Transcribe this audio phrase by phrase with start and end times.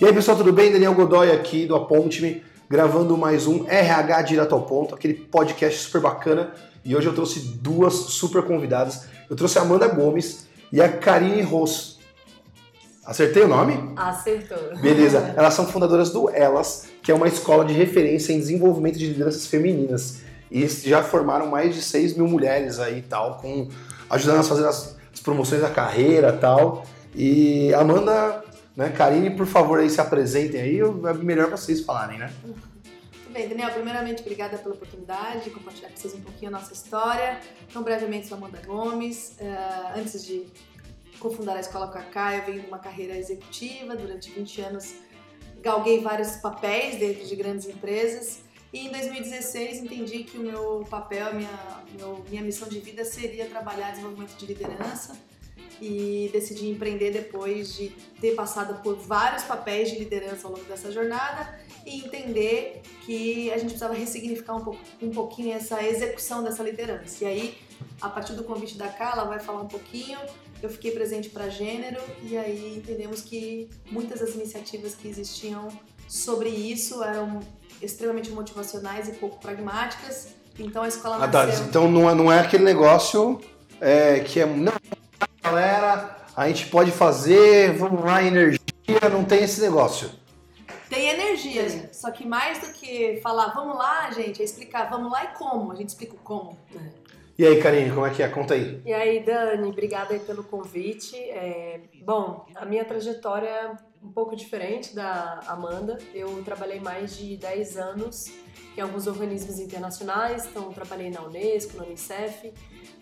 [0.00, 0.70] E aí, pessoal, tudo bem?
[0.70, 2.40] Daniel Godoy aqui do Aponte-me,
[2.70, 6.52] gravando mais um RH Direto ao Ponto, aquele podcast super bacana.
[6.84, 9.06] E hoje eu trouxe duas super convidadas.
[9.28, 11.98] Eu trouxe a Amanda Gomes e a Karine Ross.
[13.04, 13.92] Acertei o nome?
[13.96, 14.56] Acertou.
[14.80, 15.18] Beleza.
[15.36, 19.48] Elas são fundadoras do Elas, que é uma escola de referência em desenvolvimento de lideranças
[19.48, 20.20] femininas.
[20.48, 23.66] E já formaram mais de 6 mil mulheres aí e tal, com,
[24.08, 26.84] ajudando a fazer as, as promoções da carreira e tal.
[27.16, 28.44] E Amanda,
[28.78, 32.32] né, Karine, por favor, aí se apresentem aí, é melhor vocês falarem, né?
[32.44, 36.72] Muito bem, Daniel, primeiramente, obrigada pela oportunidade de compartilhar com vocês um pouquinho a nossa
[36.72, 37.40] história.
[37.68, 39.36] Então, brevemente, sou Amanda Gomes.
[39.40, 40.46] Uh, antes de
[41.18, 43.96] cofundar a escola Cacá, eu venho de uma carreira executiva.
[43.96, 44.94] Durante 20 anos,
[45.60, 48.42] galguei vários papéis dentro de grandes empresas.
[48.72, 51.82] E em 2016 entendi que o meu papel, minha,
[52.30, 55.16] minha missão de vida seria trabalhar desenvolvimento de liderança
[55.80, 57.88] e decidi empreender depois de
[58.20, 63.54] ter passado por vários papéis de liderança ao longo dessa jornada e entender que a
[63.54, 67.24] gente precisava ressignificar um, pouco, um pouquinho essa execução dessa liderança.
[67.24, 67.58] E aí,
[68.00, 70.18] a partir do convite da Carla, vai falar um pouquinho.
[70.62, 75.68] Eu fiquei presente para gênero e aí entendemos que muitas das iniciativas que existiam
[76.08, 77.40] sobre isso eram
[77.80, 80.34] extremamente motivacionais e pouco pragmáticas.
[80.58, 81.64] Então a escola ah, nasceu...
[81.66, 83.40] Então não é, não é aquele negócio
[83.80, 84.46] é, que é...
[84.46, 84.72] Não,
[85.42, 88.60] galera, a gente pode fazer, vamos lá, energia,
[89.10, 90.10] não tem esse negócio.
[90.88, 91.88] Tem energia, Sim.
[91.92, 95.72] só que mais do que falar vamos lá, gente, é explicar vamos lá e como.
[95.72, 96.58] A gente explica o como.
[97.38, 98.28] E aí, Karine, como é que é?
[98.28, 98.82] Conta aí.
[98.84, 101.14] E aí, Dani, obrigada aí pelo convite.
[101.16, 105.98] É, bom, a minha trajetória um pouco diferente da Amanda.
[106.14, 108.32] Eu trabalhei mais de 10 anos
[108.76, 112.52] em alguns organismos internacionais, então trabalhei na Unesco, na Unicef,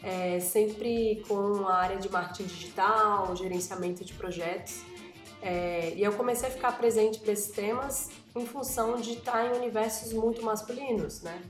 [0.03, 4.81] é, sempre com a área de marketing digital, gerenciamento de projetos.
[5.43, 9.57] É, e eu comecei a ficar presente para esses temas em função de estar em
[9.57, 11.41] universos muito masculinos, né?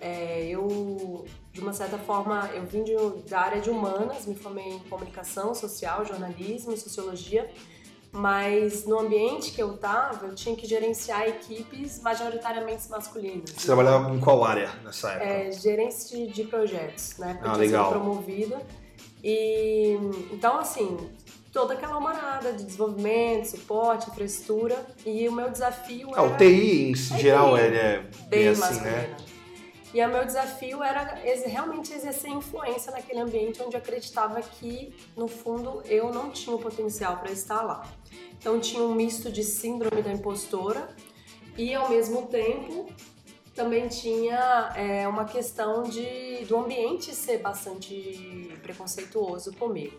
[0.00, 2.94] É, eu, de uma certa forma, eu vim de,
[3.28, 7.50] da área de humanas, me formei em comunicação social, jornalismo, sociologia,
[8.18, 13.50] mas no ambiente que eu estava, eu tinha que gerenciar equipes majoritariamente masculinas.
[13.56, 15.24] Você trabalhava em qual área nessa época?
[15.24, 17.34] É, gerência de projetos, né?
[17.34, 17.90] Porque ah, legal.
[17.90, 18.60] promovida.
[19.22, 19.96] E
[20.32, 20.96] então assim,
[21.52, 24.84] toda aquela marada de desenvolvimento, suporte, infraestrutura.
[25.06, 26.34] E o meu desafio ah, era.
[26.34, 29.16] o TI em geral é, é bem, bem assim, né?
[29.94, 35.26] E o meu desafio era realmente exercer influência naquele ambiente onde eu acreditava que, no
[35.26, 37.86] fundo, eu não tinha o potencial para estar lá.
[38.38, 40.88] Então tinha um misto de síndrome da impostora
[41.56, 42.86] e, ao mesmo tempo,
[43.54, 49.98] também tinha é, uma questão de, do ambiente ser bastante preconceituoso comigo.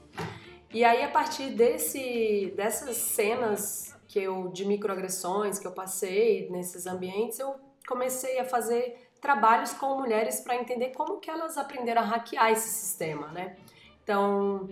[0.74, 6.88] E aí, a partir desse, dessas cenas que eu, de microagressões que eu passei nesses
[6.88, 7.56] ambientes, eu
[7.88, 12.70] comecei a fazer trabalhos com mulheres para entender como que elas aprenderam a hackear esse
[12.70, 13.58] sistema, né?
[14.04, 14.70] Então,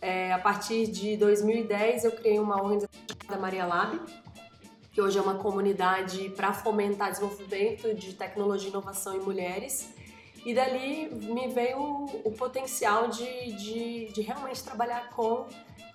[0.00, 4.00] é, a partir de 2010 eu criei uma organização chamada Maria Lab,
[4.92, 9.92] que hoje é uma comunidade para fomentar desenvolvimento de tecnologia inovação em mulheres.
[10.44, 15.46] E dali me veio o, o potencial de, de, de, realmente trabalhar com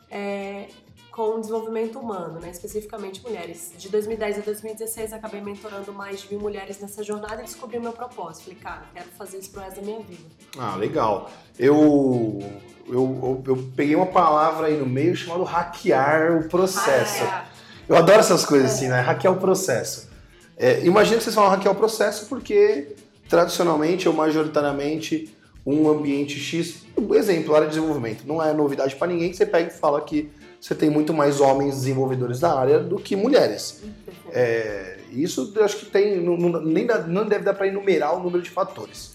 [0.09, 0.67] é,
[1.15, 2.49] com o desenvolvimento humano, né?
[2.51, 3.71] especificamente mulheres.
[3.77, 7.81] De 2010 a 2016, acabei mentorando mais de mil mulheres nessa jornada e descobri o
[7.81, 8.43] meu propósito.
[8.43, 10.23] Falei, cara, quero fazer isso pro resto da minha vida.
[10.59, 11.31] Ah, legal.
[11.57, 12.43] Eu,
[12.89, 17.23] eu, eu, eu peguei uma palavra aí no meio chamada hackear o processo.
[17.23, 17.93] Ah, é.
[17.93, 18.99] Eu adoro essas coisas assim, né?
[18.99, 20.09] Hackear o processo.
[20.57, 22.93] É, imagina que vocês falam hackear o processo porque,
[23.29, 25.33] tradicionalmente ou majoritariamente,
[25.65, 26.83] um ambiente X,
[27.13, 30.29] exemplo, área de desenvolvimento, não é novidade para ninguém que você pega e fala que
[30.65, 33.83] você tem muito mais homens desenvolvedores da área do que mulheres.
[34.31, 38.23] É, isso eu acho que tem, não, nem dá, não deve dar para enumerar o
[38.23, 39.13] número de fatores.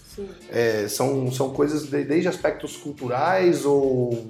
[0.49, 4.27] É, são, são coisas de, desde aspectos culturais ou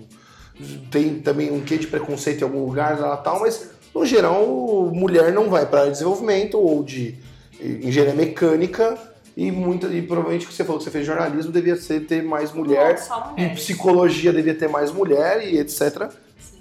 [0.90, 5.48] tem também um quê de preconceito em algum lugar tal, mas no geral mulher não
[5.48, 7.20] vai para desenvolvimento ou de
[7.62, 8.98] engenharia mecânica
[9.38, 12.52] e muita e provavelmente que você falou que você fez jornalismo devia ser ter mais
[12.52, 13.00] mulher,
[13.38, 16.10] em psicologia devia ter mais mulher e etc.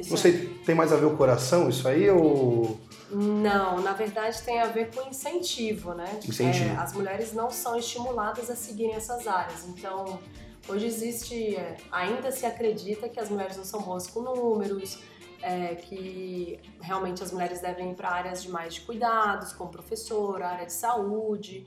[0.08, 0.32] Você
[0.64, 2.78] tem mais a ver com o coração isso aí ou
[3.12, 6.20] não, na verdade tem a ver com incentivo, né?
[6.26, 6.70] Incentivo.
[6.70, 9.66] É, as mulheres não são estimuladas a seguirem essas áreas.
[9.66, 10.20] Então,
[10.68, 14.98] hoje existe, é, ainda se acredita que as mulheres não são boas com números,
[15.42, 20.46] é, que realmente as mulheres devem ir para áreas de mais de cuidados, como professora,
[20.46, 21.66] área de saúde.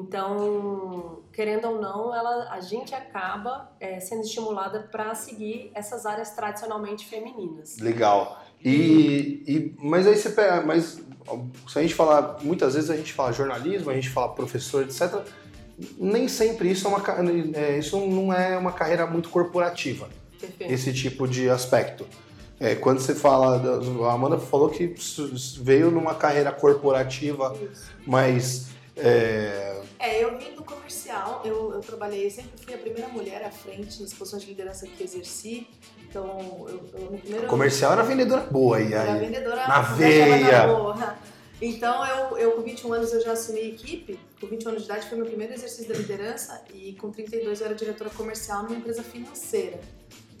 [0.00, 6.30] Então, querendo ou não, ela, a gente acaba é, sendo estimulada para seguir essas áreas
[6.30, 7.78] tradicionalmente femininas.
[7.78, 8.42] Legal.
[8.64, 11.00] E, e, mas aí você pega, mas
[11.68, 15.22] se a gente falar, muitas vezes a gente fala jornalismo, a gente fala professor, etc.
[15.98, 17.02] Nem sempre isso é uma,
[17.54, 20.08] é, isso não é uma carreira muito corporativa.
[20.40, 20.72] Perfeito.
[20.72, 22.06] Esse tipo de aspecto.
[22.58, 23.60] É, quando você fala,
[24.08, 24.94] a Amanda falou que
[25.60, 27.92] veio numa carreira corporativa, Isso.
[28.06, 29.75] mas é,
[30.06, 34.00] É, eu vim do comercial, eu, eu trabalhei, sempre fui a primeira mulher à frente
[34.00, 35.66] nas posições de liderança que exerci.
[36.08, 37.46] Então, eu, eu no primeiro.
[37.48, 38.92] comercial era vendedora boa aí.
[38.92, 41.16] Era vendedora na veia.
[41.60, 44.20] Então, eu, eu com 21 anos eu já assumi equipe.
[44.40, 47.66] Com 21 anos de idade foi meu primeiro exercício da liderança e com 32 eu
[47.66, 49.80] era diretora comercial numa empresa financeira.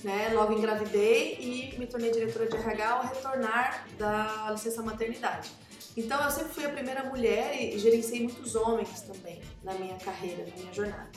[0.04, 0.30] Né?
[0.32, 5.50] Logo engravidei e me tornei diretora de RH ao retornar da licença maternidade.
[5.96, 10.46] Então, eu sempre fui a primeira mulher e gerenciei muitos homens também na minha carreira,
[10.46, 11.10] na minha jornada.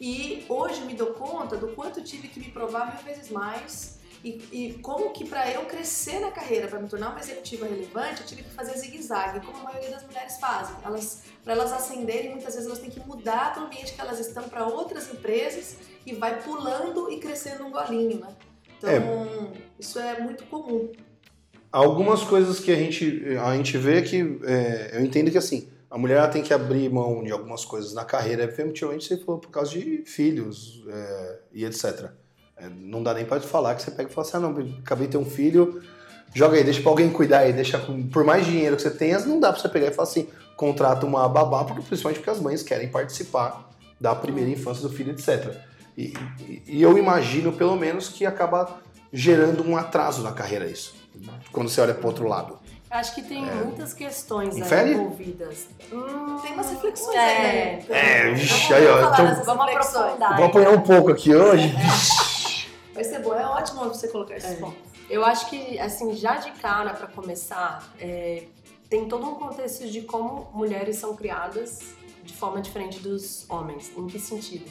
[0.00, 4.42] E hoje me dou conta do quanto tive que me provar mil vezes mais e,
[4.52, 8.26] e como que para eu crescer na carreira, para me tornar uma executiva relevante, eu
[8.26, 10.76] tive que fazer zigue-zague, como a maioria das mulheres fazem.
[10.84, 14.48] Elas, para elas ascenderem, muitas vezes elas têm que mudar do ambiente que elas estão
[14.48, 18.28] para outras empresas e vai pulando e crescendo um golinho, né?
[18.78, 20.92] Então, isso é muito comum.
[21.72, 25.98] Algumas coisas que a gente, a gente vê que é, eu entendo que assim, a
[25.98, 29.70] mulher tem que abrir mão de algumas coisas na carreira, efetivamente você falou por causa
[29.70, 32.10] de filhos é, e etc.
[32.54, 35.06] É, não dá nem te falar que você pega e fala assim, ah não, acabei
[35.06, 35.82] de ter um filho,
[36.34, 37.78] joga aí, deixa pra alguém cuidar aí, deixa
[38.12, 41.06] por mais dinheiro que você tenha, não dá pra você pegar e falar assim, contrata
[41.06, 45.56] uma babá, porque, principalmente porque as mães querem participar da primeira infância do filho, etc.
[45.96, 46.12] E,
[46.66, 50.94] e- eu imagino, pelo menos, que acaba gerando um atraso na carreira isso.
[51.50, 52.58] Quando você olha pro outro lado.
[52.96, 54.92] Acho que tem muitas questões Infere?
[54.92, 55.66] envolvidas.
[55.92, 57.20] Hum, Tem umas reflexões é.
[57.20, 57.84] aí, né?
[57.90, 60.36] É, Vamos vixe, aí, ó, então- Vamos aprofundar.
[60.36, 61.74] Vou apanhar um pouco aqui hoje.
[62.94, 64.54] Vai ser bom, é ótimo você colocar esses É.
[64.54, 64.78] pontos.
[65.10, 68.44] Eu acho que, assim, já de cara, para começar, é,
[68.88, 71.80] tem todo um contexto de como mulheres são criadas
[72.24, 73.92] de forma diferente dos homens.
[73.94, 74.64] Em que sentido?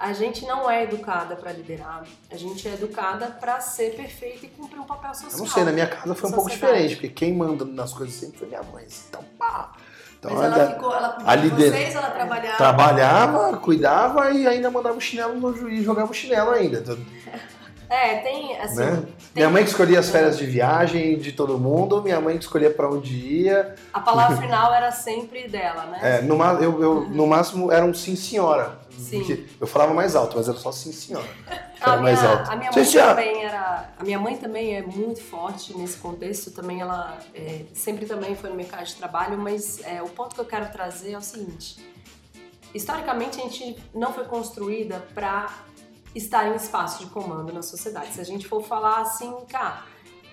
[0.00, 4.48] A gente não é educada para liderar, a gente é educada para ser perfeita e
[4.48, 5.32] cumprir um papel social.
[5.32, 8.14] Eu não sei, na minha casa foi um pouco diferente, porque quem manda nas coisas
[8.16, 8.86] sempre foi minha mãe.
[9.10, 9.72] Então, pá.
[10.18, 12.56] Então, Mas ela ela ficou, ela a de lider- vocês, ela trabalhava.
[12.56, 16.78] trabalhava, cuidava e ainda mandava o chinelo no juiz, jogava o chinelo ainda.
[16.78, 16.96] então,
[17.90, 18.76] É, tem, assim...
[18.76, 18.90] né?
[19.02, 22.44] tem- Minha mãe que escolhia as férias de viagem de todo mundo, minha mãe que
[22.44, 23.74] escolhia pra onde ia.
[23.92, 25.98] A palavra final era sempre dela, né?
[26.00, 28.78] É, no, eu, eu- no máximo era um sim senhora.
[29.00, 29.46] Sim.
[29.60, 31.28] Eu falava mais alto, mas era só sim senhora.
[31.80, 32.50] Era mais minha, alto.
[32.50, 33.14] a minha Sim, mãe senhora.
[33.14, 33.90] também era.
[33.98, 36.50] A minha mãe também é muito forte nesse contexto.
[36.50, 40.40] Também ela é, sempre também foi no mercado de trabalho, mas é, o ponto que
[40.42, 41.82] eu quero trazer é o seguinte:
[42.74, 45.50] historicamente a gente não foi construída para
[46.14, 48.12] estar em espaço de comando na sociedade.
[48.12, 49.82] Se a gente for falar assim, cara,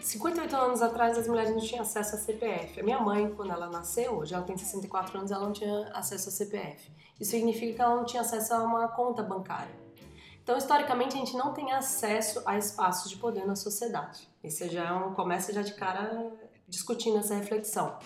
[0.08, 2.80] 58 anos atrás as mulheres não tinham acesso a CPF.
[2.80, 6.30] A minha mãe, quando ela nasceu, hoje ela tem 64 anos, ela não tinha acesso
[6.30, 6.90] a CPF.
[7.20, 9.76] Isso significa que ela não tinha acesso a uma conta bancária.
[10.42, 14.30] Então, historicamente, a gente não tem acesso a espaços de poder na sociedade.
[14.42, 16.32] Esse já é um começa já de cara
[16.70, 17.98] discutindo essa reflexão.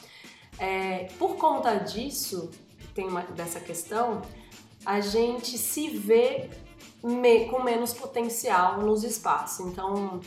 [0.58, 2.50] É, por conta disso,
[2.96, 4.24] tem uma, dessa questão,
[4.84, 6.50] a gente se vê
[7.04, 9.68] me- com menos potencial nos espaços.
[9.68, 10.20] Então,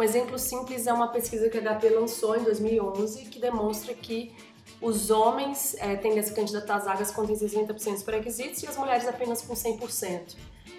[0.00, 4.34] um exemplo simples é uma pesquisa que a HP lançou em 2011 que demonstra que
[4.80, 8.78] os homens eh, tendem a se candidatar às vagas com 60% dos pré-requisitos e as
[8.78, 10.36] mulheres apenas com 100%.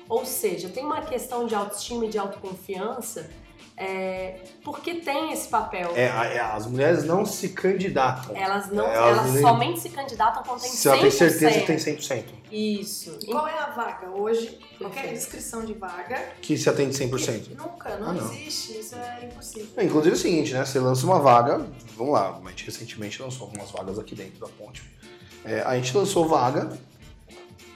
[0.10, 3.30] Ou seja, tem uma questão de autoestima e de autoconfiança
[3.78, 5.92] é, porque tem esse papel.
[5.96, 6.04] É,
[6.36, 8.36] é, as mulheres não se candidatam.
[8.36, 10.74] Elas não, Elas elas, nem- somente se candidatam quando tem 100%.
[10.76, 12.26] Se ela tem certeza que tem 100%.
[12.52, 13.18] Isso.
[13.24, 14.10] E qual é a vaga?
[14.10, 15.14] Hoje, qualquer Perfeito.
[15.16, 17.56] descrição de vaga, Que se atende 100%.
[17.58, 18.32] nunca, não, Ah, não.
[18.34, 19.68] existe, isso é impossível.
[19.78, 20.66] É, Inclusive é o seguinte, né?
[20.66, 21.66] Você lança uma vaga,
[21.98, 24.84] vamos lá, a gente recentemente lançou algumas vagas aqui dentro da ponte.
[25.46, 26.70] É, a gente lançou vaga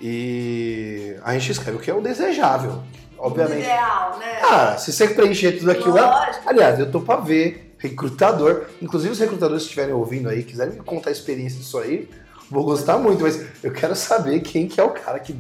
[0.02, 2.84] e a gente escreve o que é o desejável,
[3.18, 3.60] obviamente.
[3.62, 4.36] ideal, né?
[4.42, 6.26] Cara, se você preencher tudo aquilo lá.
[6.26, 6.50] Lógico.
[6.50, 8.66] Aliás, eu tô pra ver, recrutador.
[8.82, 12.10] Inclusive, os recrutadores que estiverem ouvindo aí, quiserem me contar a experiência disso aí,
[12.50, 15.36] vou gostar muito, mas eu quero saber quem que é o cara que.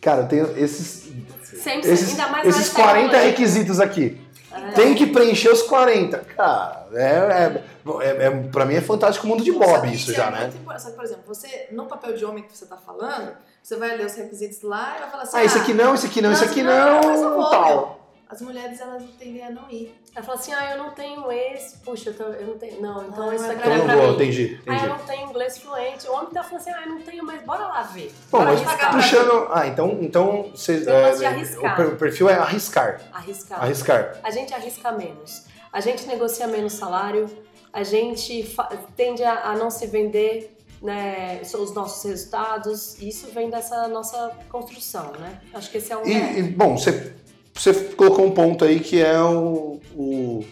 [0.00, 1.10] Cara, eu tenho esses,
[1.42, 3.30] Sempre, esses, ainda mais esses 40 tecnologia.
[3.30, 4.20] requisitos aqui.
[4.50, 4.70] É.
[4.70, 6.18] Tem que preencher os 40.
[6.18, 7.64] Cara, é, é,
[8.02, 10.42] é, é- pra mim é fantástico o mundo de Bob isso é já, né?
[10.42, 10.82] muito importante.
[10.82, 13.96] Só que, por exemplo, você, no papel de homem que você tá falando, você vai
[13.96, 16.32] ler os requisitos lá e vai falar assim: Ah, esse aqui não, esse aqui não,
[16.32, 18.00] esse aqui não, não, tal.
[18.28, 19.94] as mulheres elas tendem a não ir.
[20.14, 22.80] Ela fala assim, ah, eu não tenho esse, puxa, eu, tô- eu não tenho.
[22.82, 24.14] Não, então Ah, isso é aqui pra não Então é não pra vou, mim.
[24.14, 24.88] entendi, Ah, eu entendi.
[24.88, 26.08] não tenho inglês fluente.
[26.08, 28.12] O homem tá falando assim, ah, eu não tenho, mas bora lá ver.
[28.30, 29.48] Bom, Bora mas puxando.
[29.52, 31.72] Ah, então, então você, Eu gosto de é, arriscar.
[31.72, 33.00] o per- o perfil é arriscar.
[33.12, 33.62] Arriscar.
[33.62, 34.16] Arriscar.
[34.24, 35.44] A gente arrisca menos.
[35.72, 37.30] A gente negocia menos salário.
[37.72, 38.56] A gente
[38.96, 43.00] tende a, a não se vender né, os nossos resultados.
[43.00, 45.40] Isso vem dessa nossa construção, né?
[45.52, 46.06] Acho que esse é um...
[46.06, 47.12] E, e, bom, você,
[47.54, 50.44] você colocou um ponto aí que é o, o,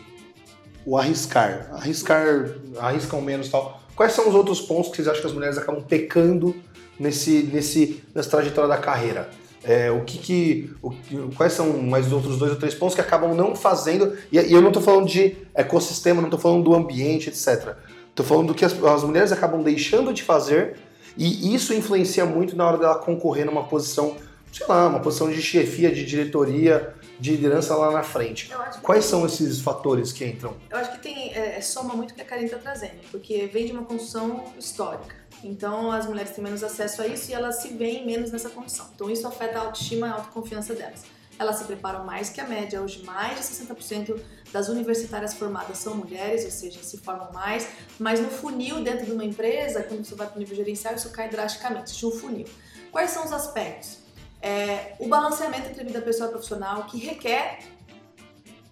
[0.85, 1.71] o arriscar.
[1.73, 3.81] Arriscar, arriscam menos tal.
[3.95, 6.55] Quais são os outros pontos que vocês acham que as mulheres acabam pecando
[6.99, 9.31] nesse, nesse, nessa trajetória da carreira?
[9.65, 10.93] É, o que que, o
[11.35, 14.17] quais são mais os outros dois ou três pontos que acabam não fazendo?
[14.31, 17.75] E, e eu não estou falando de ecossistema, não estou falando do ambiente, etc.
[18.17, 20.79] Estou falando do que as, as mulheres acabam deixando de fazer
[21.19, 24.17] e isso influencia muito na hora dela concorrer numa posição,
[24.51, 28.51] sei lá, uma posição de chefia, de diretoria, de liderança lá na frente.
[28.81, 30.55] Quais tem- são esses fatores que entram?
[30.71, 33.51] Eu acho que tem é, é, soma muito o que a Karine está trazendo, porque
[33.53, 35.15] vem de uma construção histórica.
[35.45, 38.87] Então as mulheres têm menos acesso a isso e elas se veem menos nessa condição.
[38.95, 41.03] Então isso afeta a autoestima e a autoconfiança delas.
[41.39, 42.81] Elas se preparam mais que a média.
[42.81, 44.19] Hoje, mais de 60%
[44.57, 47.69] das universitárias formadas são mulheres, ou seja, se formam mais.
[47.99, 51.11] Mas no funil dentro de uma empresa, quando você vai para o nível gerencial, isso
[51.11, 51.85] cai drasticamente.
[51.91, 52.47] Existe um funil.
[52.91, 53.99] Quais são os aspectos?
[54.41, 57.59] É, o balanceamento entre vida pessoal e profissional, que requer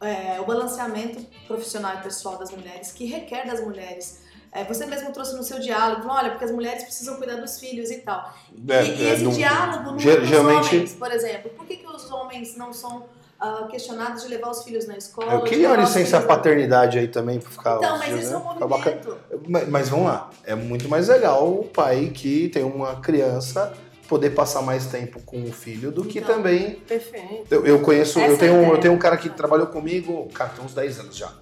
[0.00, 4.20] é, o balanceamento profissional e pessoal das mulheres, que requer das mulheres.
[4.52, 7.58] É, você mesmo trouxe no seu diálogo, falou, olha, porque as mulheres precisam cuidar dos
[7.58, 8.32] filhos e tal.
[8.68, 11.50] É, e, e esse diálogo não é dos geralmente- homens, por exemplo.
[11.50, 13.04] Por que, que os homens não são
[13.40, 15.32] ah, questionados de levar os filhos na escola?
[15.32, 17.76] Eu queria uma licença paternidade aí também pra ficar.
[17.76, 18.36] Então, mas isso é né?
[18.36, 19.18] um movimento.
[19.48, 23.72] Mas, mas vamos lá, é muito mais legal o pai que tem uma criança
[24.08, 26.36] poder passar mais tempo com o filho do que Então.
[26.36, 26.72] também.
[26.86, 27.46] Perfeito.
[27.50, 28.72] Eu, eu conheço, Essa eu é tenho, um- ideia.
[28.74, 31.32] eu tenho um cara que trabalhou comigo, cara, tem uns 10 anos já.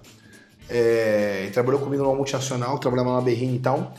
[0.69, 3.93] É, ele trabalhou comigo numa multinacional, trabalhava na Berrini e tal.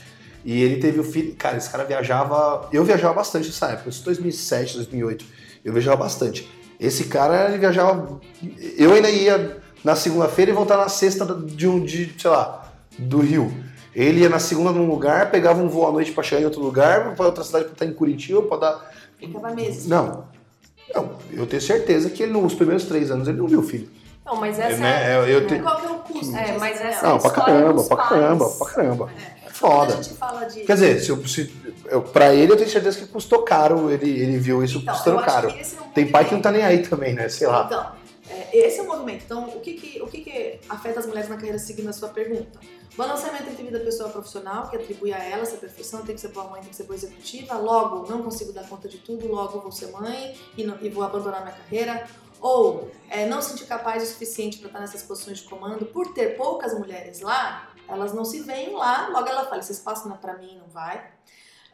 [0.45, 1.35] E ele teve o filho.
[1.37, 2.69] Cara, esse cara viajava.
[2.73, 5.25] Eu viajava bastante nessa época, isso 2007, 2008.
[5.65, 6.49] Eu viajava bastante.
[6.79, 8.21] Esse cara, ele viajava.
[8.77, 13.21] Eu ainda ia na segunda-feira e voltar na sexta de um, de, sei lá, do
[13.21, 13.53] Rio.
[13.95, 16.61] Ele ia na segunda num lugar, pegava um voo à noite pra chegar em outro
[16.61, 18.93] lugar, pra outra cidade pra estar em Curitiba, pra dar.
[19.19, 19.87] Ficava meses.
[19.87, 20.25] Não.
[20.95, 23.89] Não, eu tenho certeza que ele, nos primeiros três anos ele não viu o filho.
[24.25, 25.17] Não, mas É, essa né?
[25.17, 27.55] Eu- eu é- tenho- Qual que é o custo É, mas essa- Não, pra história
[27.55, 28.09] caramba, dos pra pais.
[28.09, 29.11] caramba, pra caramba.
[29.47, 29.93] É foda.
[30.03, 30.61] gente fala de...
[30.61, 31.45] Quer dizer, se, eu- se,
[32.13, 35.49] pra ele eu tenho certeza que custou caro, ele, ele viu isso Então, custando caro.
[35.51, 37.29] é um Tem pai que não tá nem aí também, né?
[37.29, 37.65] Sei lá.
[37.67, 37.93] Então,
[38.29, 39.23] é, esse é o movimento.
[39.25, 42.09] Então, o que que, o que que afeta as mulheres na carreira seguindo a sua
[42.09, 42.59] pergunta?
[42.97, 46.29] Balanceamento entre vida pessoal e profissional, que atribui a ela essa perfeição, tem que ser
[46.29, 49.61] boa mãe, tem que ser boa executiva, logo não consigo dar conta de tudo, logo
[49.61, 52.07] vou ser mãe e, não- e vou abandonar minha carreira.
[52.41, 56.37] Ou é, não sentir capaz o suficiente para estar nessas posições de comando, por ter
[56.37, 60.19] poucas mulheres lá, elas não se veem lá, logo ela fala, esse espaço não é
[60.19, 61.11] para mim, não vai.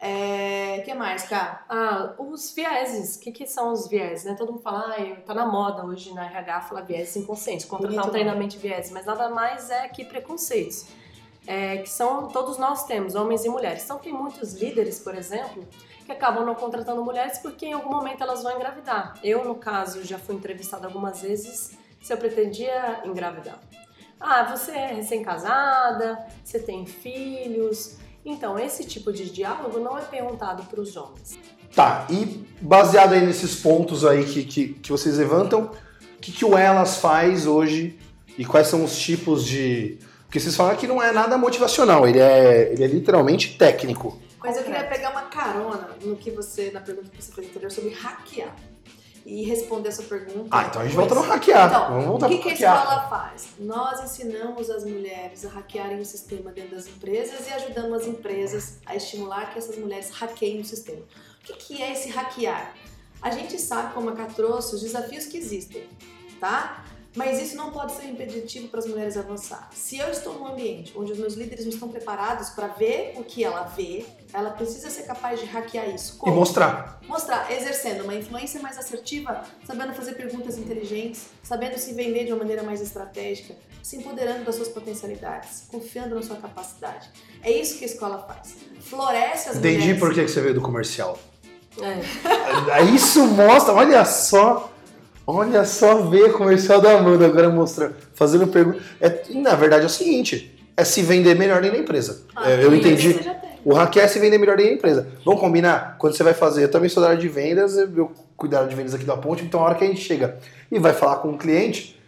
[0.02, 1.62] É, que mais, cara?
[1.68, 3.16] Ah, os vieses.
[3.16, 4.24] O que, que são os vieses?
[4.24, 4.34] Né?
[4.34, 8.08] Todo mundo fala, ah, tá na moda hoje na RH falar vieses inconscientes, contratar Bonito
[8.08, 10.86] um treinamento de vieses, mas nada mais é que preconceitos.
[11.46, 13.84] É, que são todos nós temos, homens e mulheres.
[13.84, 15.66] Então tem muitos líderes, por exemplo,
[16.06, 19.18] que acabam não contratando mulheres porque em algum momento elas vão engravidar.
[19.22, 23.58] Eu, no caso, já fui entrevistada algumas vezes se eu pretendia engravidar.
[24.18, 27.99] Ah, você é recém-casada, você tem filhos.
[28.24, 31.38] Então, esse tipo de diálogo não é perguntado para os homens.
[31.74, 35.70] Tá, e baseado aí nesses pontos aí que, que, que vocês levantam,
[36.16, 37.98] o que, que o Elas faz hoje
[38.36, 39.98] e quais são os tipos de.
[40.24, 44.20] Porque vocês falaram que não é nada motivacional, ele é, ele é literalmente técnico.
[44.42, 47.70] Mas eu queria pegar uma carona no que você, na pergunta que você fez anterior
[47.70, 48.54] sobre hackear.
[49.30, 50.48] E responder a sua pergunta.
[50.50, 51.68] Ah, então a gente volta no hackear.
[51.68, 53.50] Então, Vamos voltar o que, que a escola faz?
[53.60, 58.78] Nós ensinamos as mulheres a hackearem o sistema dentro das empresas e ajudamos as empresas
[58.84, 61.02] a estimular que essas mulheres hackeiem o sistema.
[61.02, 62.74] O que, que é esse hackear?
[63.22, 65.84] A gente sabe, como a Cá trouxe, os desafios que existem,
[66.40, 66.84] tá?
[67.14, 69.68] Mas isso não pode ser impeditivo para as mulheres avançar.
[69.74, 73.24] Se eu estou num ambiente onde os meus líderes não estão preparados para ver o
[73.24, 76.14] que ela vê, ela precisa ser capaz de hackear isso.
[76.14, 76.36] E Como?
[76.36, 77.00] mostrar.
[77.08, 82.38] Mostrar, exercendo uma influência mais assertiva, sabendo fazer perguntas inteligentes, sabendo se vender de uma
[82.38, 87.10] maneira mais estratégica, se empoderando das suas potencialidades, confiando na sua capacidade.
[87.42, 88.54] É isso que a escola faz.
[88.80, 90.00] Floresce as Entendi mulheres.
[90.00, 91.18] por que que você veio do comercial.
[91.80, 92.82] É.
[92.94, 94.70] Isso mostra, olha só.
[95.26, 98.80] Olha só ver comercial da Amanda agora mostrando, fazendo pergunta.
[99.00, 102.22] É, na verdade é o seguinte: é se vender melhor dentro da empresa.
[102.34, 103.20] Ah, É, eu entendi.
[103.64, 105.08] O hackear é se vender melhor dentro da empresa.
[105.24, 105.96] Vamos combinar?
[105.98, 108.94] Quando você vai fazer, eu também sou da área de vendas, eu cuidar de vendas
[108.94, 110.38] aqui da ponte, então a hora que a gente chega
[110.72, 112.00] e vai falar com o cliente,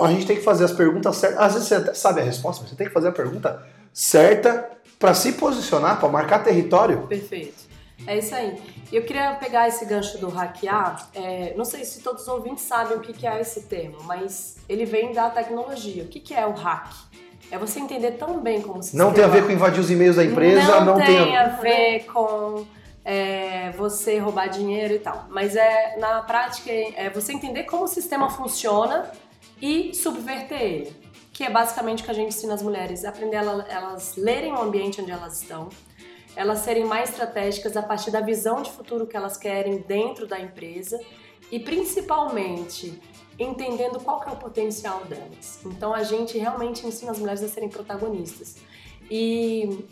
[0.00, 1.40] a gente tem que fazer as perguntas certas.
[1.40, 3.60] Às vezes você até sabe a resposta, mas você tem que fazer a pergunta
[3.92, 6.98] certa para se posicionar, para marcar território.
[7.08, 7.71] Perfeito.
[8.06, 8.56] É isso aí.
[8.92, 11.08] Eu queria pegar esse gancho do hackear.
[11.14, 14.84] É, não sei se todos os ouvintes sabem o que é esse termo, mas ele
[14.84, 16.02] vem da tecnologia.
[16.02, 16.92] O que é o hack?
[17.50, 20.16] É você entender tão bem como se Não tem a ver com invadir os e-mails
[20.16, 22.66] da empresa, não, não tem, tem a ver com
[23.04, 25.26] é, você roubar dinheiro e tal.
[25.28, 29.10] Mas é na prática é você entender como o sistema funciona
[29.60, 30.96] e subverter ele.
[31.32, 34.60] Que é basicamente o que a gente ensina as mulheres, aprender elas, elas lerem o
[34.60, 35.68] ambiente onde elas estão,
[36.34, 40.40] elas serem mais estratégicas a partir da visão de futuro que elas querem dentro da
[40.40, 41.00] empresa
[41.50, 43.00] e principalmente
[43.38, 45.60] entendendo qual que é o potencial delas.
[45.64, 48.56] Então a gente realmente ensina as mulheres a serem protagonistas.
[49.10, 49.86] E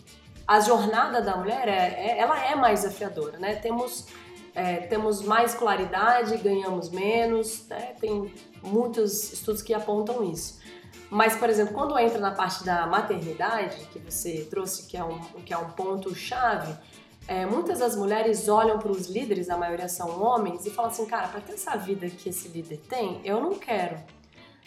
[0.47, 3.57] a jornada da mulher é, é ela é mais desafiadora, né?
[3.57, 4.07] Temos
[4.55, 7.95] é, temos mais claridade, ganhamos menos, né?
[8.01, 8.33] tem
[8.63, 10.60] muitos estudos que apontam isso.
[11.11, 15.19] Mas, por exemplo, quando entra na parte da maternidade, que você trouxe, que é um,
[15.45, 16.73] que é um ponto-chave,
[17.27, 21.07] é, muitas das mulheres olham para os líderes, a maioria são homens, e falam assim:
[21.07, 23.99] cara, para ter essa vida que esse líder tem, eu não quero.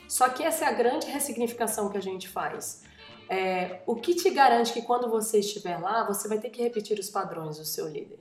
[0.08, 2.84] Só que essa é a grande ressignificação que a gente faz.
[3.30, 7.00] É, o que te garante que quando você estiver lá, você vai ter que repetir
[7.00, 8.20] os padrões do seu líder?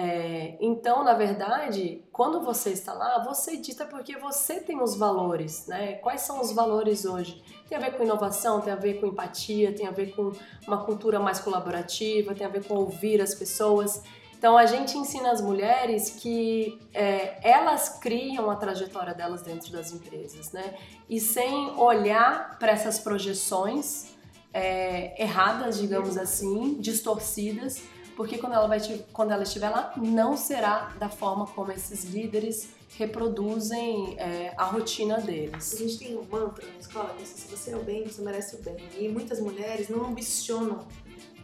[0.00, 5.66] É, então, na verdade, quando você está lá, você dita porque você tem os valores,
[5.66, 5.94] né?
[5.94, 7.42] Quais são os valores hoje?
[7.68, 10.30] Tem a ver com inovação, tem a ver com empatia, tem a ver com
[10.68, 14.00] uma cultura mais colaborativa, tem a ver com ouvir as pessoas.
[14.38, 19.90] Então, a gente ensina as mulheres que é, elas criam a trajetória delas dentro das
[19.90, 20.76] empresas, né?
[21.10, 24.16] E sem olhar para essas projeções
[24.54, 27.82] é, erradas, digamos assim, distorcidas,
[28.18, 28.80] porque quando ela, vai,
[29.12, 35.20] quando ela estiver lá, não será da forma como esses líderes reproduzem é, a rotina
[35.20, 35.72] deles.
[35.72, 38.08] A gente tem um mantra na escola que é assim, se você é o bem,
[38.08, 38.76] você merece o bem.
[38.98, 40.84] E muitas mulheres não ambicionam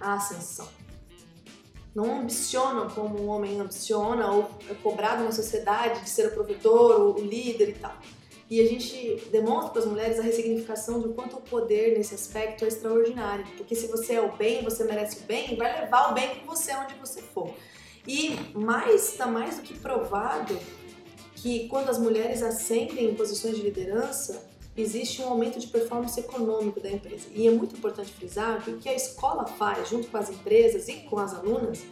[0.00, 0.66] a ascensão.
[1.94, 7.16] Não ambicionam como um homem ambiciona ou é cobrado na sociedade de ser o provedor,
[7.16, 7.96] o líder e tal.
[8.50, 12.64] E a gente demonstra para as mulheres a ressignificação de quanto o poder nesse aspecto
[12.64, 13.46] é extraordinário.
[13.56, 16.46] Porque se você é o bem, você merece o bem, vai levar o bem com
[16.46, 17.54] você onde você for.
[18.07, 20.59] E mais, está mais do que provado
[21.37, 26.80] que quando as mulheres ascendem em posições de liderança, existe um aumento de performance econômico
[26.80, 27.28] da empresa.
[27.35, 30.88] E é muito importante frisar que o que a escola faz junto com as empresas
[30.88, 31.83] e com as alunas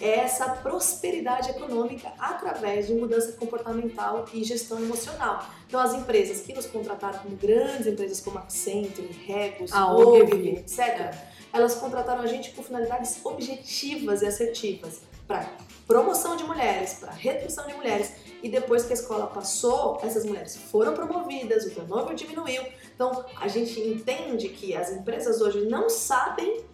[0.00, 5.44] é essa prosperidade econômica através de mudança comportamental e gestão emocional.
[5.66, 11.10] Então, as empresas que nos contrataram como grandes empresas como Accenture, Regus, Ogilvy, etc., é.
[11.52, 15.46] elas contrataram a gente com finalidades objetivas e assertivas para
[15.86, 18.12] promoção de mulheres, para redução de mulheres.
[18.42, 22.62] E depois que a escola passou, essas mulheres foram promovidas, o turnover diminuiu.
[22.94, 26.64] Então, a gente entende que as empresas hoje não sabem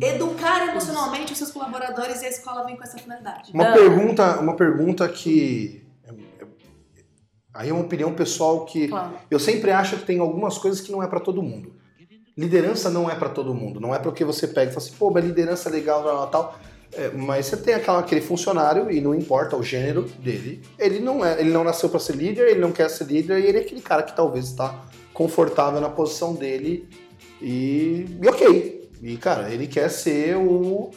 [0.00, 3.52] educar emocionalmente os seus colaboradores e a escola vem com essa finalidade.
[3.52, 5.84] Uma, pergunta, uma pergunta que.
[6.04, 6.46] É, é,
[7.52, 9.12] aí é uma opinião pessoal que claro.
[9.30, 11.74] eu sempre acho que tem algumas coisas que não é para todo mundo.
[12.36, 13.80] Liderança não é para todo mundo.
[13.80, 16.58] Não é porque você pega e fala assim, pô, mas liderança é legal, tal, tal.
[16.92, 21.24] É, mas você tem aquela, aquele funcionário e não importa o gênero dele, ele não
[21.24, 23.60] é, ele não nasceu para ser líder, ele não quer ser líder e ele é
[23.60, 26.88] aquele cara que talvez está confortável na posição dele
[27.40, 30.90] e, e ok, e, cara, ele quer ser o,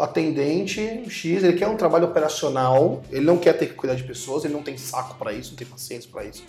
[0.00, 4.44] atendente X, ele quer um trabalho operacional, ele não quer ter que cuidar de pessoas,
[4.44, 6.44] ele não tem saco para isso, não tem paciência para isso,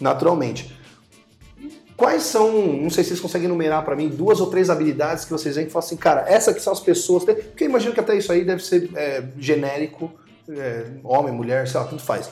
[0.00, 0.76] naturalmente.
[1.96, 5.30] Quais são, não sei se vocês conseguem enumerar para mim, duas ou três habilidades que
[5.30, 8.00] vocês veem que falam assim, cara, essa que são as pessoas, porque eu imagino que
[8.00, 10.10] até isso aí deve ser é, genérico,
[10.48, 12.28] é, homem, mulher, sei lá, tudo faz.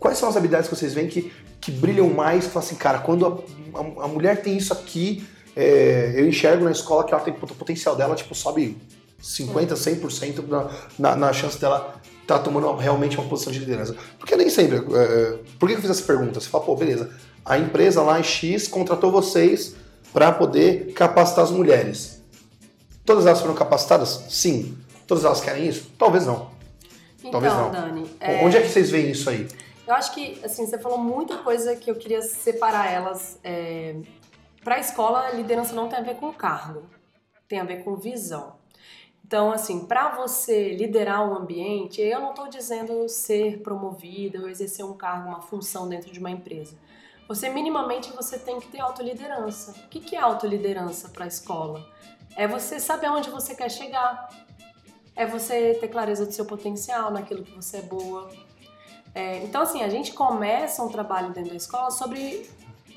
[0.00, 2.98] Quais são as habilidades que vocês veem que, que brilham mais, que falam assim, cara,
[2.98, 5.24] quando a, a, a mulher tem isso aqui,
[5.56, 8.76] é, eu enxergo na escola que ela tem o potencial dela, tipo, sobe
[9.20, 13.94] 50, 100% na, na, na chance dela estar tá tomando realmente uma posição de liderança.
[14.18, 14.78] Porque nem sempre.
[14.78, 16.40] É, por que eu fiz essa pergunta?
[16.40, 17.10] Você fala, pô, beleza,
[17.44, 19.74] a empresa lá em X contratou vocês
[20.12, 22.22] para poder capacitar as mulheres.
[23.04, 24.24] Todas elas foram capacitadas?
[24.28, 24.76] Sim.
[25.06, 25.90] Todas elas querem isso?
[25.98, 26.50] Talvez não.
[27.18, 27.70] Então, Talvez não.
[27.70, 28.10] Dani.
[28.20, 28.44] É...
[28.44, 29.48] Onde é que vocês veem isso aí?
[29.86, 33.96] Eu acho que, assim, você falou muita coisa que eu queria separar elas é,
[34.62, 36.88] para a escola, a liderança não tem a ver com cargo,
[37.48, 38.56] tem a ver com visão.
[39.24, 44.84] Então, assim, para você liderar um ambiente, eu não estou dizendo ser promovida ou exercer
[44.84, 46.76] um cargo, uma função dentro de uma empresa.
[47.26, 49.72] você minimamente você tem que ter autoliderança.
[49.86, 51.82] O que, que é autoliderança para a escola?
[52.36, 54.28] É você saber onde você quer chegar.
[55.16, 58.30] É você ter clareza do seu potencial, naquilo que você é boa.
[59.14, 62.50] É, então, assim, a gente começa um trabalho dentro da escola sobre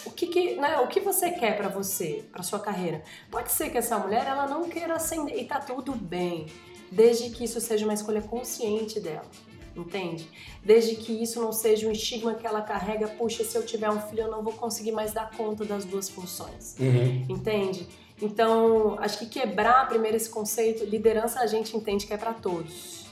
[0.05, 3.03] o que, que, né, o que você quer para você, para sua carreira.
[3.29, 6.47] Pode ser que essa mulher ela não queira ascender e tá tudo bem,
[6.91, 9.29] desde que isso seja uma escolha consciente dela
[9.75, 10.27] entende?
[10.63, 13.99] Desde que isso não seja um estigma que ela carrega, puxa, se eu tiver um
[13.99, 17.25] filho eu não vou conseguir mais dar conta das duas funções, uhum.
[17.27, 17.87] entende?
[18.21, 23.05] Então, acho que quebrar primeiro esse conceito, liderança a gente entende que é para todos.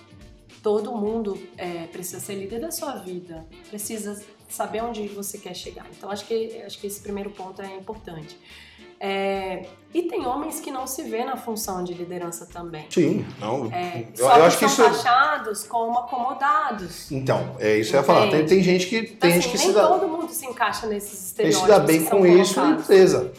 [0.61, 5.85] Todo mundo é, precisa ser líder da sua vida, precisa saber onde você quer chegar.
[5.97, 8.37] Então, acho que, acho que esse primeiro ponto é importante.
[8.99, 12.85] É, e tem homens que não se vê na função de liderança também.
[12.89, 13.69] Sim, não.
[13.69, 15.03] É, eu, só eu acho que são isso...
[15.03, 17.11] taxados como acomodados.
[17.11, 18.29] Então, é isso que eu ia falar.
[18.29, 19.87] Tem, tem gente que tem assim, gente que nem se dá.
[19.87, 21.65] todo mundo se encaixa nesses estereótipos.
[21.65, 23.33] se dá bem com isso, beleza.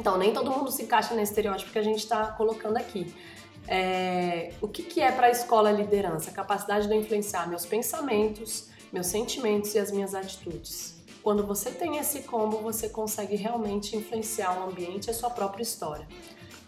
[0.00, 3.14] Então, nem todo mundo se encaixa nesse estereótipo que a gente está colocando aqui.
[3.68, 6.30] É, o que, que é para a escola liderança?
[6.30, 10.94] A capacidade de influenciar meus pensamentos, meus sentimentos e as minhas atitudes.
[11.20, 15.62] Quando você tem esse combo, você consegue realmente influenciar o ambiente e a sua própria
[15.62, 16.06] história.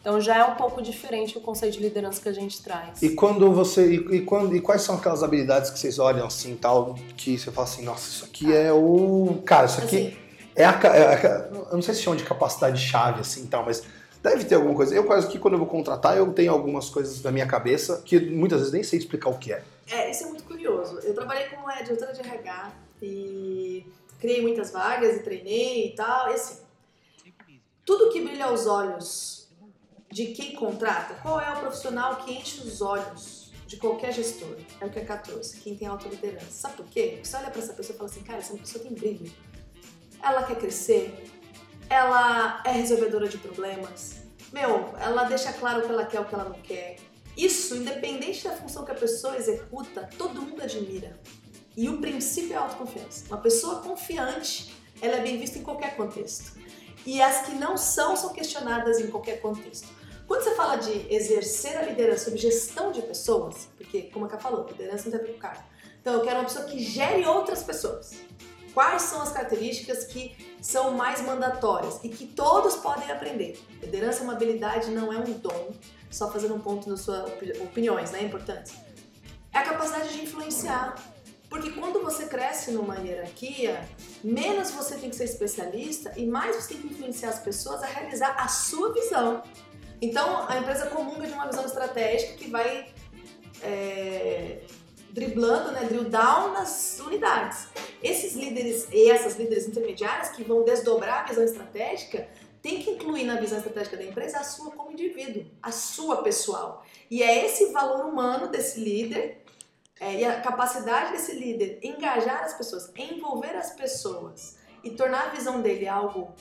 [0.00, 3.00] Então já é um pouco diferente o conceito de liderança que a gente traz.
[3.00, 6.56] E quando você e, e, quando e quais são aquelas habilidades que vocês olham assim
[6.56, 10.16] tal que você fala assim, nossa, isso aqui é o cara, isso aqui assim,
[10.54, 13.82] é, a, é, a, eu não sei se chama de capacidade chave assim tal, mas
[14.30, 14.94] deve ter alguma coisa.
[14.94, 18.18] Eu quase que quando eu vou contratar eu tenho algumas coisas na minha cabeça que
[18.18, 19.62] muitas vezes nem sei explicar o que é.
[19.88, 20.98] É, isso é muito curioso.
[21.00, 23.86] Eu trabalhei como editora de RH e
[24.18, 26.64] criei muitas vagas e treinei e tal, e assim.
[27.84, 29.48] Tudo que brilha aos olhos
[30.10, 34.56] de quem contrata, qual é o profissional que enche os olhos de qualquer gestor?
[34.80, 36.50] É o que Cá trouxe, quem tem autoliderança.
[36.50, 37.20] Sabe por quê?
[37.22, 39.30] Você olha para essa pessoa e fala assim, cara, essa pessoa tem brilho.
[40.20, 41.30] Ela quer crescer,
[41.88, 44.16] ela é resolvedora de problemas,
[44.52, 46.96] meu, ela deixa claro o que ela quer, o que ela não quer.
[47.36, 51.20] Isso, independente da função que a pessoa executa, todo mundo admira.
[51.76, 53.26] E o princípio é a autoconfiança.
[53.28, 56.58] Uma pessoa confiante, ela é bem vista em qualquer contexto.
[57.04, 59.88] E as que não são, são questionadas em qualquer contexto.
[60.26, 64.38] Quando você fala de exercer a liderança sobre gestão de pessoas, porque, como a Ká
[64.38, 65.64] falou, liderança não tem a ver com cargo.
[66.00, 68.12] Então, eu quero uma pessoa que gere outras pessoas.
[68.76, 73.58] Quais são as características que são mais mandatórias e que todos podem aprender?
[73.80, 75.72] Liderança é uma habilidade, não é um dom.
[76.10, 77.26] Só fazendo um ponto nas suas
[77.62, 78.20] opiniões, né?
[78.20, 78.74] Importante.
[79.50, 80.94] É a capacidade de influenciar,
[81.48, 83.82] porque quando você cresce numa hierarquia,
[84.22, 87.86] menos você tem que ser especialista e mais você tem que influenciar as pessoas a
[87.86, 89.42] realizar a sua visão.
[90.02, 92.92] Então, a empresa comunga de uma visão estratégica que vai
[93.62, 94.60] é,
[95.16, 97.68] driblando, né, drill down nas unidades.
[98.02, 102.28] Esses líderes e essas líderes intermediárias que vão desdobrar a visão estratégica
[102.60, 106.84] tem que incluir na visão estratégica da empresa a sua como indivíduo, a sua pessoal.
[107.10, 109.42] E é esse valor humano desse líder
[109.98, 115.30] é, e a capacidade desse líder engajar as pessoas, envolver as pessoas e tornar a
[115.30, 116.34] visão dele algo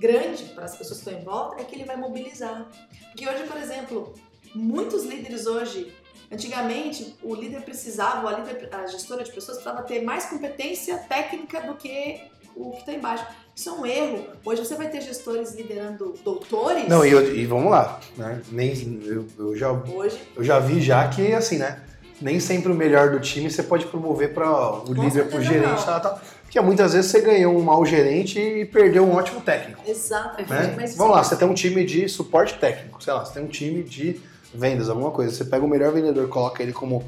[0.00, 2.70] grande para as pessoas que estão em volta, é que ele vai mobilizar.
[3.10, 4.14] Porque hoje, por exemplo,
[4.54, 5.92] muitos líderes hoje,
[6.30, 11.60] antigamente o líder precisava, a, líder, a gestora de pessoas precisava ter mais competência técnica
[11.62, 12.20] do que
[12.54, 13.26] o que está embaixo.
[13.54, 14.26] Isso é um erro.
[14.44, 16.88] Hoje você vai ter gestores liderando doutores.
[16.88, 18.40] Não, e, e vamos lá, né?
[18.50, 20.18] Nem, eu, eu, já, Hoje...
[20.36, 21.82] eu já vi já que, assim, né?
[22.20, 25.42] nem sempre o melhor do time você pode promover para o Com líder, para o
[25.42, 26.20] gerente, tal, tal.
[26.42, 29.82] Porque muitas vezes você ganhou um mau gerente e perdeu um ótimo técnico.
[29.86, 30.50] Exatamente.
[30.50, 30.94] Né?
[30.96, 33.82] Vamos lá, você tem um time de suporte técnico, sei lá, você tem um time
[33.82, 34.20] de
[34.54, 35.34] vendas, alguma coisa.
[35.34, 37.04] Você pega o melhor vendedor, coloca ele como.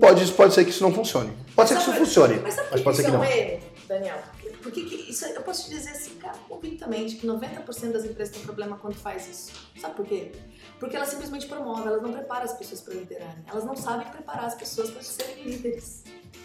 [0.00, 1.32] Pode, pode ser que isso não funcione.
[1.54, 2.40] Pode ser que isso funcione.
[2.40, 3.22] Mas, mas pode ser que não.
[3.22, 4.18] É erro, Daniel?
[4.62, 8.42] Porque que isso, eu posso te dizer assim, cara, convictamente, que 90% das empresas têm
[8.42, 9.52] problema quando faz isso.
[9.80, 10.32] Sabe por quê?
[10.78, 13.44] Porque elas simplesmente promovem, elas não preparam as pessoas para liderarem.
[13.46, 16.04] Elas não sabem preparar as pessoas para serem líderes.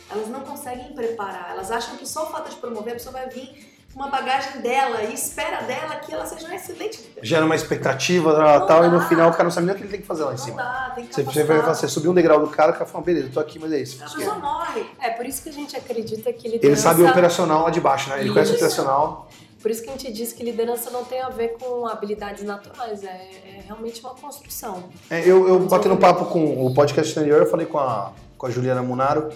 [0.10, 1.52] Elas não conseguem preparar.
[1.52, 5.04] Elas acham que só o fato de promover a pessoa vai vir uma bagagem dela
[5.04, 7.20] e espera dela que ela seja uma excelente líder.
[7.22, 9.84] Gera uma expectativa tal, tal e no final o cara não sabe nem o que
[9.84, 10.58] ele tem que fazer lá em não cima.
[10.58, 13.04] Dá, tem que você, você, vai, você subir um degrau do cara, o cara fala,
[13.04, 14.04] beleza, tô aqui, mas é isso.
[14.04, 14.86] A pessoa morre.
[15.00, 16.68] É por isso que a gente acredita que liderança...
[16.68, 18.16] Ele sabe o operacional lá de baixo, né?
[18.16, 18.34] Ele isso.
[18.34, 19.30] conhece o operacional.
[19.62, 23.02] Por isso que a gente diz que liderança não tem a ver com habilidades naturais,
[23.04, 24.84] é, é realmente uma construção.
[25.10, 28.50] É, eu, eu batendo papo com o podcast anterior, eu falei com a, com a
[28.50, 29.30] Juliana Munaro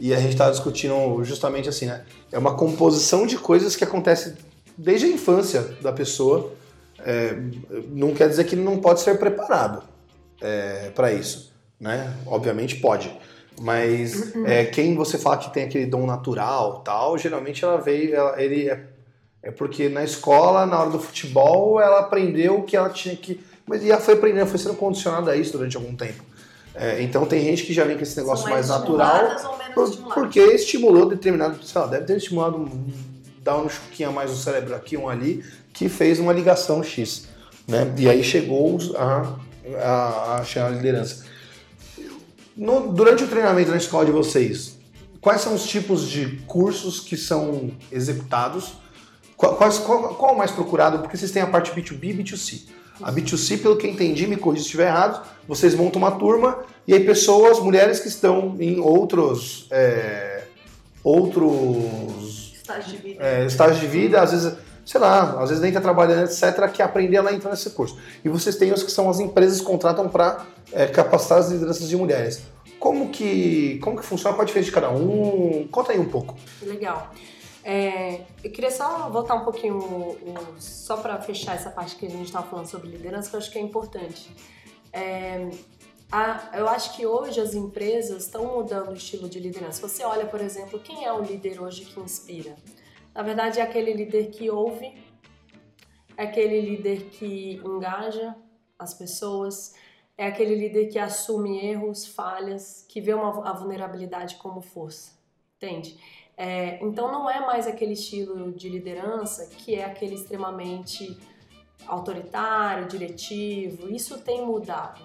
[0.00, 2.02] e a gente estava discutindo justamente assim, né?
[2.34, 4.34] É uma composição de coisas que acontece
[4.76, 6.52] desde a infância da pessoa.
[6.98, 7.36] É,
[7.90, 9.84] não quer dizer que ele não pode ser preparado
[10.42, 12.12] é, para isso, né?
[12.26, 13.16] Obviamente pode.
[13.60, 14.44] Mas uhum.
[14.48, 18.68] é, quem você fala que tem aquele dom natural tal, geralmente ela veio, ela, ele
[18.68, 18.84] é
[19.40, 23.40] É porque na escola, na hora do futebol, ela aprendeu que ela tinha que.
[23.64, 26.24] Mas já foi aprendendo, foi sendo condicionada a isso durante algum tempo.
[26.74, 29.36] É, então tem gente que já vem com esse negócio mais, mais natural.
[29.74, 31.62] Por, porque estimulou determinado.
[31.64, 32.70] Sei lá, deve ter estimulado
[33.42, 37.28] dar um chuquinha mais no cérebro aqui, um ali, que fez uma ligação X.
[37.68, 37.92] Né?
[37.98, 39.36] E aí chegou a,
[39.82, 41.24] a, a chegar a liderança.
[42.56, 44.78] No, durante o treinamento na escola de vocês,
[45.20, 48.74] quais são os tipos de cursos que são executados?
[49.36, 49.70] Qual, qual,
[50.14, 51.00] qual, é o mais procurado?
[51.00, 52.62] Porque vocês têm a parte B2B e B2C.
[53.02, 56.94] A B2C, pelo que entendi, me corrija se estiver errado, vocês montam uma turma e
[56.94, 59.66] aí pessoas, mulheres que estão em outros.
[59.70, 60.44] É,
[61.02, 62.52] outros.
[62.54, 63.24] Estágios de vida.
[63.24, 66.82] É, estágios de vida, às vezes sei lá, às vezes nem está trabalhando, etc., que
[66.82, 67.96] aprender ela entra nesse curso.
[68.24, 71.88] E vocês têm os que são as empresas que contratam para é, capacitar as lideranças
[71.88, 72.42] de mulheres.
[72.78, 74.36] Como que, como que funciona?
[74.36, 75.66] Qual a diferença de cada um?
[75.70, 76.36] Conta aí um pouco.
[76.62, 77.10] Legal.
[77.66, 80.18] É, eu queria só voltar um pouquinho,
[80.58, 83.50] só para fechar essa parte que a gente estava falando sobre liderança, que eu acho
[83.50, 84.30] que é importante.
[84.92, 85.48] É,
[86.12, 89.80] a, eu acho que hoje as empresas estão mudando o estilo de liderança.
[89.88, 92.54] Você olha, por exemplo, quem é o líder hoje que inspira?
[93.14, 94.92] Na verdade, é aquele líder que ouve,
[96.18, 98.36] é aquele líder que engaja
[98.78, 99.74] as pessoas,
[100.18, 105.12] é aquele líder que assume erros, falhas, que vê uma, a vulnerabilidade como força,
[105.56, 105.98] entende?
[106.36, 111.16] É, então não é mais aquele estilo de liderança que é aquele extremamente
[111.86, 113.88] autoritário, diretivo.
[113.88, 115.00] Isso tem mudado.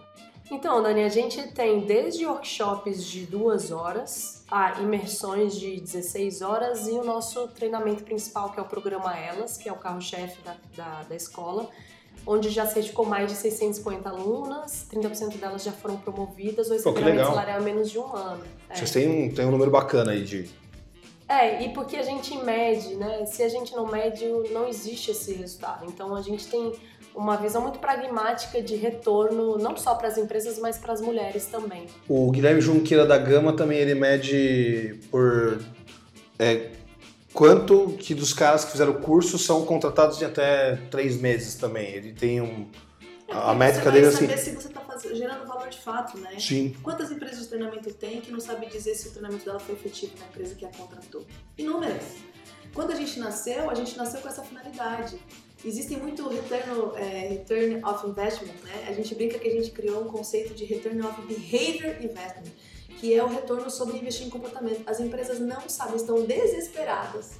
[0.52, 6.88] Então, Dani, a gente tem desde workshops de duas horas a imersões de 16 horas
[6.88, 10.56] e o nosso treinamento principal, que é o programa Elas, que é o carro-chefe da,
[10.76, 11.70] da, da escola,
[12.26, 17.62] onde já certificou mais de 650 alunas, 30% delas já foram promovidas ou receberam salarial
[17.62, 18.44] em menos de um ano.
[18.70, 18.76] É.
[18.76, 20.50] Vocês têm um, têm um número bacana aí de.
[21.30, 23.24] É, e porque a gente mede, né?
[23.28, 25.86] Se a gente não mede, não existe esse resultado.
[25.86, 26.74] Então a gente tem
[27.16, 31.46] uma visão muito pragmática de retorno, não só para as empresas, mas para as mulheres
[31.46, 31.86] também.
[32.08, 35.60] O Guilherme Junqueira da Gama também ele mede por
[36.40, 36.72] é,
[37.32, 41.90] quanto que dos caras que fizeram o curso são contratados em até três meses também.
[41.94, 42.68] Ele tem um
[43.30, 44.28] é, a métrica dele é assim.
[44.38, 44.80] se você está
[45.14, 46.38] gerando valor de fato, né?
[46.40, 46.76] Sim.
[46.84, 50.14] Quantas empresas de treinamento tem que não sabe dizer se o treinamento dela foi efetivo
[50.20, 51.26] na empresa que a contratou?
[51.58, 52.04] Inúmeras.
[52.74, 55.20] Quando a gente nasceu, a gente nasceu com essa finalidade
[55.64, 58.86] Existem muito return, é, return of investment, né?
[58.88, 62.54] A gente brinca que a gente criou um conceito de return of behavior investment,
[62.98, 64.82] que é o retorno sobre investir em comportamento.
[64.88, 67.32] As empresas não sabem, estão desesperadas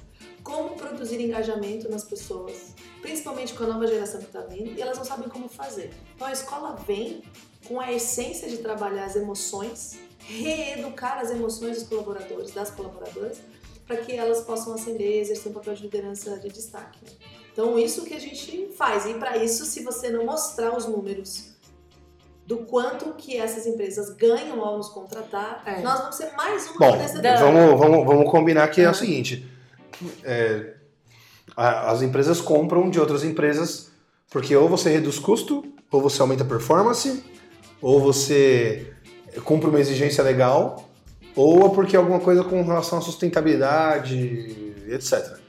[0.42, 4.96] como produzir engajamento nas pessoas, principalmente com a nova geração que está vindo, e elas
[4.96, 5.90] não sabem como fazer.
[6.14, 7.22] Então a escola vem
[7.66, 13.38] com a essência de trabalhar as emoções, reeducar as emoções dos colaboradores, das colaboradoras,
[13.86, 16.98] para que elas possam ascender e exercer um papel de liderança de destaque.
[17.04, 17.10] Né?
[17.52, 19.04] Então, isso que a gente faz.
[19.04, 21.50] E para isso, se você não mostrar os números
[22.46, 25.80] do quanto que essas empresas ganham ao nos contratar, é.
[25.82, 26.98] nós vamos ser mais uma Bom,
[27.38, 29.48] vamos, vamos, vamos combinar que é o seguinte.
[30.24, 30.74] É,
[31.56, 33.90] as empresas compram de outras empresas
[34.30, 37.24] porque ou você reduz custo, ou você aumenta a performance,
[37.82, 38.92] ou você
[39.44, 40.88] cumpre uma exigência legal,
[41.34, 45.39] ou é porque é alguma coisa com relação à sustentabilidade, etc.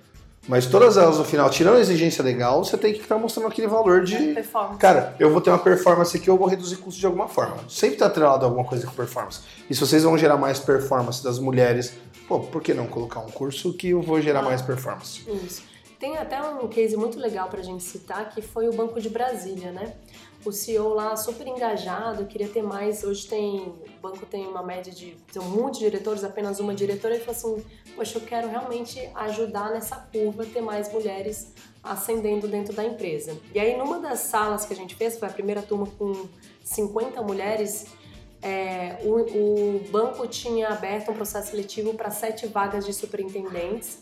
[0.47, 3.67] Mas todas elas, no final, tirando a exigência legal, você tem que estar mostrando aquele
[3.67, 4.33] valor de.
[4.33, 4.79] Performance.
[4.79, 7.57] Cara, eu vou ter uma performance aqui, eu vou reduzir custo de alguma forma.
[7.69, 9.41] Sempre está atrelado a alguma coisa com performance.
[9.69, 11.93] E se vocês vão gerar mais performance das mulheres,
[12.27, 15.21] pô, por que não colocar um curso que eu vou gerar ah, mais performance?
[15.45, 15.63] Isso.
[15.99, 19.09] Tem até um case muito legal para a gente citar, que foi o Banco de
[19.09, 19.93] Brasília, né?
[20.45, 23.03] O CEO lá super engajado, queria ter mais.
[23.03, 27.23] Hoje tem, o banco tem uma média de tem de diretores, apenas uma diretora, ele
[27.23, 32.83] falou assim: Poxa, eu quero realmente ajudar nessa curva, ter mais mulheres ascendendo dentro da
[32.83, 33.37] empresa.
[33.53, 36.27] E aí, numa das salas que a gente fez, foi a primeira turma com
[36.63, 37.87] 50 mulheres,
[38.41, 43.99] é, o, o banco tinha aberto um processo seletivo para sete vagas de superintendentes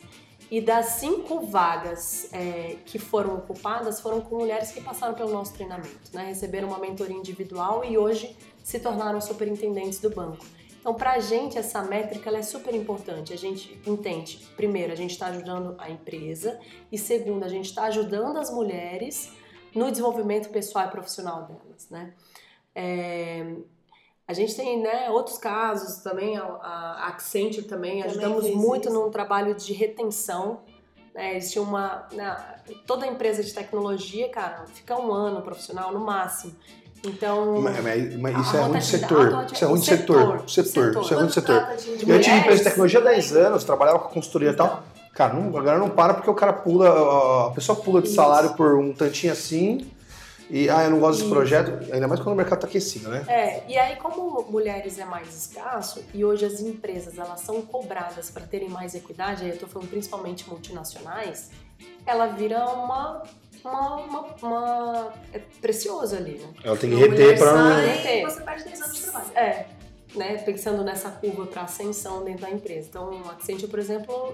[0.51, 5.53] e das cinco vagas é, que foram ocupadas, foram com mulheres que passaram pelo nosso
[5.53, 6.25] treinamento, né?
[6.25, 10.45] receberam uma mentoria individual e hoje se tornaram superintendentes do banco.
[10.79, 13.33] Então, para a gente, essa métrica é super importante.
[13.33, 16.57] A gente entende, primeiro, a gente está ajudando a empresa
[16.91, 19.33] e, segundo, a gente está ajudando as mulheres
[19.75, 21.89] no desenvolvimento pessoal e profissional delas.
[21.89, 22.13] Né?
[22.73, 23.55] É,
[24.29, 28.93] a gente tem né, outros casos também, a Accenture também, também ajudamos muito isso.
[28.93, 30.59] num trabalho de retenção.
[31.15, 32.07] Né, eles tinham uma.
[32.13, 32.37] Né,
[32.85, 36.53] toda empresa de tecnologia, cara, fica um ano profissional no máximo.
[37.03, 37.59] Então.
[37.59, 40.43] Mas, mas isso, é muito setor, isso é muito setor.
[40.47, 40.93] Setor.
[40.93, 41.01] Setor.
[41.01, 41.67] Isso é setor.
[42.07, 44.83] Eu tive empresa de tecnologia há 10 anos, trabalhava com consultoria e tal.
[45.15, 48.15] Cara, não, a galera não para porque o cara pula, a pessoa pula de Isso.
[48.15, 49.89] salário por um tantinho assim.
[50.49, 51.33] E, ah, eu não gosto desse Isso.
[51.33, 51.93] projeto.
[51.93, 53.23] Ainda mais quando o mercado tá aquecido, né?
[53.27, 58.31] É, e aí como mulheres é mais escasso e hoje as empresas elas são cobradas
[58.31, 61.51] para terem mais equidade, aí eu tô falando principalmente multinacionais,
[62.05, 63.23] ela vira uma
[63.63, 66.47] uma, uma, uma- é precioso ali, né?
[66.63, 67.75] Ela tem que reter pra não.
[68.01, 69.31] Sai, você perde 10 anos de trabalho.
[69.35, 69.65] É,
[70.15, 72.87] né, pensando nessa curva para ascensão dentro da empresa.
[72.89, 74.33] Então, a Accenture, por exemplo,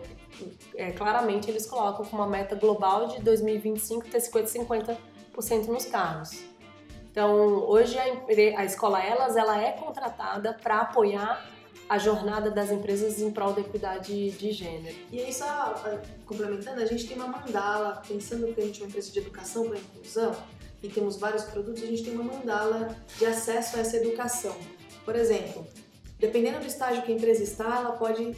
[0.75, 4.95] é, claramente eles colocam como uma meta global de 2025 ter 50
[5.41, 6.43] 50% nos cargos.
[7.11, 7.33] Então,
[7.69, 11.49] hoje a, a escola Elas, ela é contratada para apoiar
[11.87, 14.95] a jornada das empresas em prol da equidade de gênero.
[15.11, 18.83] E aí, só ah, complementando, a gente tem uma mandala, pensando que a gente é
[18.83, 20.35] uma empresa de educação para inclusão
[20.81, 24.55] e temos vários produtos, a gente tem uma mandala de acesso a essa educação.
[25.03, 25.65] Por exemplo,
[26.19, 28.35] dependendo do estágio que a empresa está, ela pode,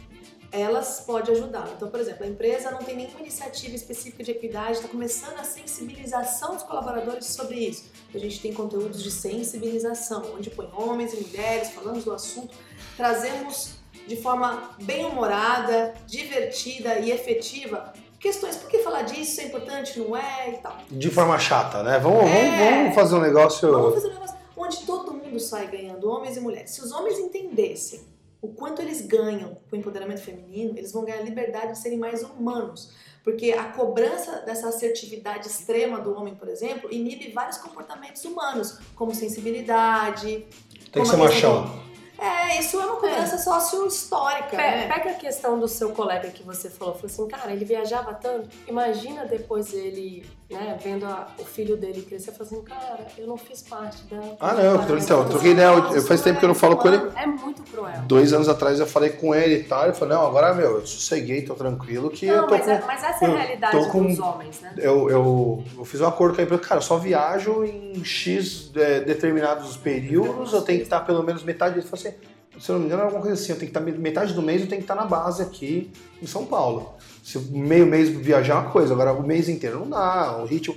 [0.52, 1.72] elas pode ajudá-la.
[1.76, 5.44] Então, por exemplo, a empresa não tem nenhuma iniciativa específica de equidade, está começando a
[5.44, 7.86] sensibilização dos colaboradores sobre isso.
[8.14, 12.56] A gente tem conteúdos de sensibilização, onde põe homens e mulheres, falamos do assunto,
[12.96, 13.72] trazemos
[14.08, 18.56] de forma bem humorada, divertida e efetiva questões.
[18.56, 20.78] Por que falar disso é importante, não é e tal.
[20.90, 22.00] De forma chata, né?
[22.00, 22.50] Vamos, É.
[22.50, 23.72] vamos, vamos fazer um negócio.
[23.72, 26.72] Vamos fazer um negócio onde todo mundo sai ganhando, homens e mulheres.
[26.72, 28.02] Se os homens entendessem
[28.42, 31.98] o quanto eles ganham com o empoderamento feminino, eles vão ganhar a liberdade de serem
[31.98, 32.92] mais humanos.
[33.24, 39.14] Porque a cobrança dessa assertividade extrema do homem, por exemplo, inibe vários comportamentos humanos, como
[39.14, 40.46] sensibilidade.
[40.92, 41.88] Tem que ser machão.
[42.20, 44.88] É, isso é uma cobrança sócio-histórica, Pe- né?
[44.88, 48.50] Pega a questão do seu colega que você falou, falou assim, cara, ele viajava tanto.
[48.68, 53.38] Imagina depois ele, né, vendo a- o filho dele crescer, falando assim, cara, eu não
[53.38, 54.20] fiz parte da.
[54.40, 55.68] Ah, não, da- então, eu troquei ideia.
[55.68, 57.12] Eu, faz tempo que eu não falo com ele.
[57.16, 57.57] É muito
[58.06, 59.86] Dois anos atrás eu falei com ele e tal.
[59.86, 62.72] Ele falou: Não, agora, meu, eu sosseguei, tô tranquilo que eu Não, tô mas, com.
[62.72, 64.74] é- mas essa é eu a realidade com- dos homens, né?
[64.78, 68.72] Eu, eu, eu fiz um acordo com a empresa, cara, eu só viajo em X
[68.76, 71.80] é, determinados períodos, eu tenho que estar pelo menos metade.
[71.80, 72.14] Assim,
[72.60, 74.42] se eu não me engano, era alguma coisa assim, eu tenho que estar metade do
[74.42, 76.94] mês, eu tenho que estar na base aqui em São Paulo.
[77.24, 80.76] Se meio mês viajar é uma coisa, agora o mês inteiro não dá, o ritmo.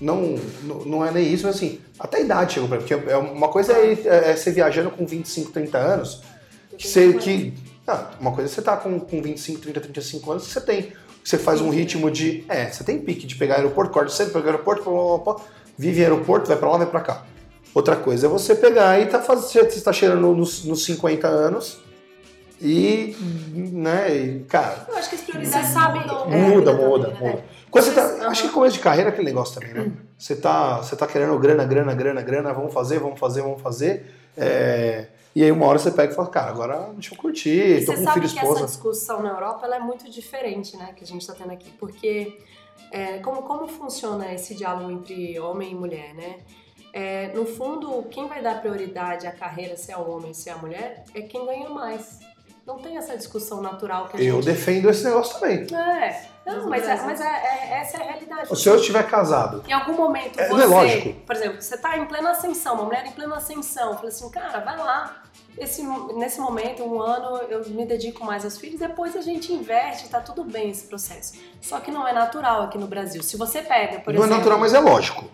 [0.00, 0.38] Não,
[0.86, 3.48] não- é nem isso, mas assim, até a idade chegou pra mim, porque é uma
[3.48, 6.22] coisa é, é você viajando com 25, 30 anos,
[6.76, 7.52] que você, que,
[7.86, 10.92] ah, uma coisa é você tá com, com 25, 30, 35 anos, que você tem.
[11.24, 12.44] Você faz um ritmo de.
[12.48, 15.44] É, você tem pique de pegar aeroporto, corta cedo, pegar aeroporto, blá, blá, blá, blá,
[15.76, 17.24] vive em aeroporto, vai pra lá, vai pra cá.
[17.74, 19.68] Outra coisa é você pegar e tá fazendo.
[19.68, 21.78] Você está chegando nos, nos 50 anos
[22.62, 23.14] e.
[23.52, 24.86] né, e, cara.
[24.88, 26.32] Eu acho que as prioridades Você sabe- mudam.
[26.32, 27.16] É, muda, muda, né?
[27.20, 27.44] muda.
[27.70, 29.92] Quando você tá, acho que começo de carreira é aquele negócio também, né?
[30.16, 34.06] Você tá, você tá querendo grana, grana, grana, grana, vamos fazer, vamos fazer, vamos fazer.
[34.36, 37.84] É, e aí uma hora você pega e fala, cara, agora deixa eu curtir, E
[37.84, 38.66] tô você com um sabe filho e que essa esposa.
[38.66, 42.38] discussão na Europa ela é muito diferente, né, que a gente está tendo aqui, porque
[42.90, 46.38] é, como, como funciona esse diálogo entre homem e mulher, né?
[46.92, 50.52] É, no fundo, quem vai dar prioridade à carreira, se é o homem, se é
[50.52, 52.20] a mulher, é quem ganha mais.
[52.66, 54.46] Não tem essa discussão natural que a Eu gente...
[54.46, 55.66] defendo esse negócio também.
[55.74, 56.22] É,
[56.56, 58.56] não, Mas é, mas é- é- essa é a realidade.
[58.58, 61.20] Se eu estiver casado, Em algum momento É, você, não é lógico.
[61.26, 64.60] por exemplo, você tá em plena ascensão, uma mulher em plena ascensão, fala assim, cara,
[64.60, 65.22] vai lá.
[65.56, 65.82] Esse,
[66.14, 70.20] nesse momento, um ano, eu me dedico mais aos filhos, depois a gente inverte, tá
[70.20, 71.32] tudo bem esse processo.
[71.60, 73.22] Só que não é natural aqui no Brasil.
[73.24, 74.34] Se você pega, por não exemplo.
[74.34, 75.24] é natural, mas é lógico.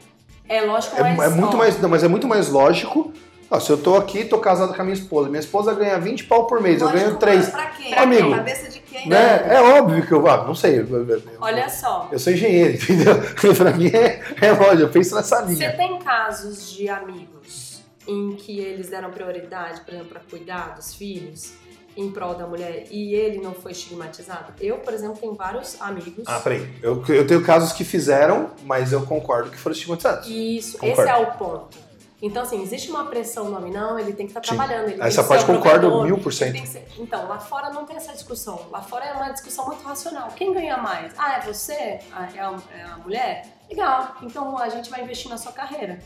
[0.48, 1.20] É lógico, É, mas.
[1.33, 3.12] é muito ó, mais, não, mas é muito mais lógico.
[3.61, 6.47] Se eu tô aqui, tô casado com a minha esposa, minha esposa ganha 20 pau
[6.47, 7.39] por mês, eu Lógico, ganho 3.
[7.45, 7.95] mas Pra quem?
[7.95, 8.29] Amigo.
[8.31, 9.09] Na cabeça de quem?
[9.09, 9.55] Né?
[9.55, 10.27] É óbvio que eu.
[10.29, 10.81] Ah, não sei.
[10.81, 12.09] eu- eu- eu- Olha só.
[12.11, 13.15] Eu sou engenheiro, entendeu?
[13.57, 15.77] pra mim é, é lógico, eu penso nessa Você linha.
[15.77, 21.53] tem casos de amigos em que eles deram prioridade, por exemplo, para cuidar dos filhos
[21.97, 24.53] em prol da mulher e ele não foi estigmatizado?
[24.61, 26.25] Eu, por exemplo, tenho vários amigos.
[26.27, 26.69] Ah, peraí.
[26.83, 30.29] Eu, eu tenho casos que fizeram, mas eu concordo que foram estigmatizados.
[30.29, 31.03] Isso, Concordo.
[31.03, 31.84] esse é o ponto.
[32.22, 34.57] Então, assim, existe uma pressão no homem, não, ele tem que estar Sim.
[34.57, 34.88] trabalhando.
[34.88, 36.57] Ele Essa parte concordo mil por cento.
[36.98, 38.66] Então, lá fora não tem essa discussão.
[38.70, 40.29] Lá fora é uma discussão muito racional.
[40.35, 41.12] Quem ganha mais?
[41.18, 42.00] Ah, é você?
[42.12, 43.46] Ah, é, a, é a mulher?
[43.68, 45.98] Legal, então a gente vai investir na sua carreira.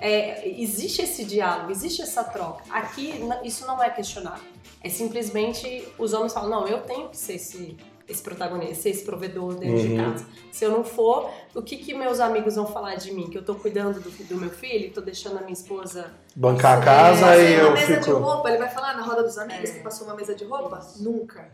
[0.00, 2.64] É, existe esse diálogo, existe essa troca.
[2.70, 4.42] Aqui, isso não é questionado.
[4.82, 7.76] É simplesmente os homens falam, não, eu tenho que ser esse,
[8.08, 10.12] esse protagonista, ser esse provedor dentro de Uhum.
[10.12, 10.26] casa.
[10.52, 13.30] Se eu não for, o que, que meus amigos vão falar de mim?
[13.30, 16.12] Que eu tô cuidando do, do meu filho, tô deixando a minha esposa.
[16.36, 18.18] Bancar a É, casa Passei e uma eu mesa de fico.
[18.18, 19.72] roupa, ele vai falar na roda dos amigos É.
[19.74, 20.80] que passou uma mesa de roupa?
[21.00, 21.48] Nunca.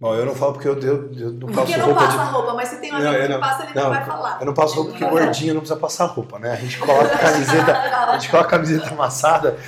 [0.00, 2.30] Bom, eu não falo porque eu, eu, eu não passo Porque não roupa passa de...
[2.32, 4.04] roupa, mas se tem um Não, amigo eu que não- passa, ele não, não vai
[4.06, 4.38] falar.
[4.40, 6.52] Eu não passo roupa porque gordinho não precisa passar roupa, né?
[6.52, 9.58] A gente coloca a camiseta, a gente coloca a camiseta amassada,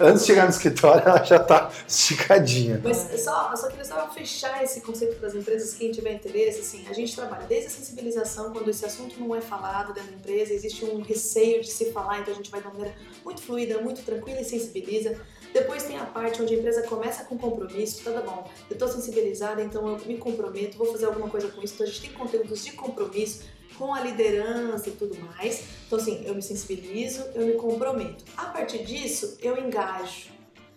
[0.00, 2.80] antes de chegar no escritório ela já tá esticadinha.
[2.82, 6.14] Mas eu só, eu só queria só fechar esse conceito para as empresas, quem tiver
[6.14, 10.10] interesse, assim, a gente trabalha desde a sensibilização, quando esse assunto não é falado dentro
[10.10, 12.96] da empresa, existe um receio de se falar, então a gente vai de uma maneira
[13.22, 15.16] muito fluida, muito tranquila e sensibiliza.
[15.56, 19.62] Depois tem a parte onde a empresa começa com compromisso, tá bom, eu estou sensibilizada,
[19.62, 22.62] então eu me comprometo, vou fazer alguma coisa com isso, então a gente tem conteúdos
[22.62, 23.44] de compromisso
[23.78, 25.64] com a liderança e tudo mais.
[25.86, 28.22] Então assim, eu me sensibilizo, eu me comprometo.
[28.36, 30.28] A partir disso, eu engajo.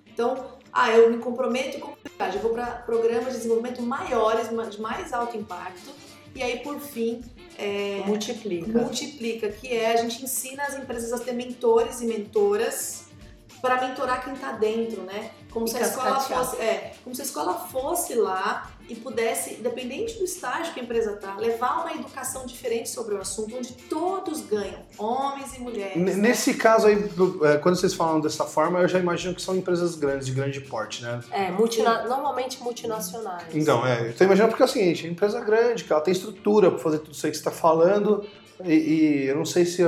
[0.08, 2.38] Então, ah, eu me comprometo engajo.
[2.38, 5.92] Eu vou para programas de desenvolvimento maiores, de mais alto impacto.
[6.34, 7.22] E aí, por fim,
[7.58, 8.80] é, Multiplica.
[8.80, 13.09] multiplica, que é a gente ensina as empresas a ter mentores e mentoras
[13.62, 15.32] para mentorar quem tá dentro, né?
[15.52, 19.56] Como E se a escola fosse, é, como se a escola fosse lá e pudesse,
[19.56, 23.74] independente do estágio que a empresa tá, levar uma educação diferente sobre o assunto, onde
[23.74, 25.96] todos ganham, homens e mulheres.
[25.96, 26.30] N- né?
[26.30, 26.96] Nesse caso aí,
[27.44, 30.62] é, quando vocês falam dessa forma, eu já imagino que são empresas grandes, de grande
[30.62, 31.20] porte, né?
[31.32, 33.44] É, multina- normalmente multinacionais.
[33.54, 36.12] Então, é, eu tô imaginando porque é o seguinte, a empresa grande, que ela tem
[36.12, 38.26] estrutura para fazer tudo isso aí que você está falando,
[38.64, 39.84] e, e eu não sei se...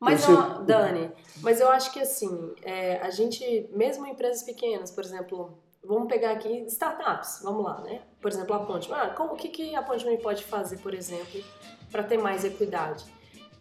[0.00, 1.10] Mas, Você- ó, Dani,
[1.42, 6.08] mas eu acho que assim, é, a gente, mesmo em empresas pequenas, por exemplo, vamos
[6.08, 8.02] pegar aqui startups, vamos lá, né?
[8.20, 8.92] Por exemplo, a Ponte.
[8.92, 11.42] Ah, como, o que, que a Ponte pode fazer, por exemplo,
[11.90, 13.04] para ter mais equidade?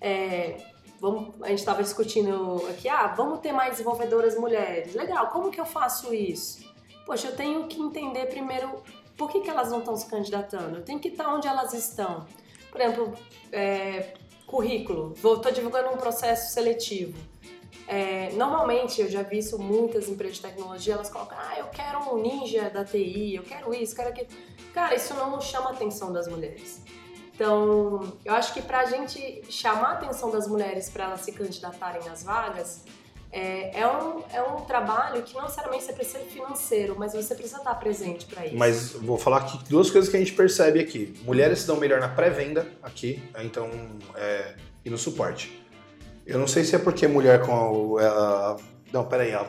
[0.02, 0.58] É,
[1.00, 4.94] vamos, a gente estava discutindo aqui, ah, vamos ter mais desenvolvedoras mulheres.
[4.94, 6.66] Legal, como que eu faço isso?
[7.06, 8.84] Poxa, eu tenho que entender primeiro
[9.16, 10.78] por que, que elas não estão se candidatando.
[10.78, 12.26] Eu tenho que estar onde elas estão.
[12.70, 13.14] Por exemplo,
[13.52, 14.14] é,
[14.46, 15.14] currículo.
[15.14, 17.18] Estou divulgando um processo seletivo.
[17.88, 22.00] É, normalmente, eu já vi isso muitas empresas de tecnologia, elas colocam, ah, eu quero
[22.14, 24.28] um ninja da TI, eu quero isso, quero aquilo.
[24.74, 26.82] Cara, isso não chama a atenção das mulheres.
[27.34, 32.10] Então, eu acho que pra gente chamar a atenção das mulheres para elas se candidatarem
[32.10, 32.84] às vagas,
[33.32, 37.58] é, é, um, é um trabalho que não necessariamente você precisa financeiro, mas você precisa
[37.58, 38.56] estar presente para isso.
[38.56, 41.14] Mas vou falar aqui duas coisas que a gente percebe aqui.
[41.24, 43.70] Mulheres se dão melhor na pré-venda aqui, então,
[44.16, 45.67] é, e no suporte.
[46.28, 48.58] Eu não sei se é porque mulher com ela-
[48.92, 49.46] não, peraí, ó,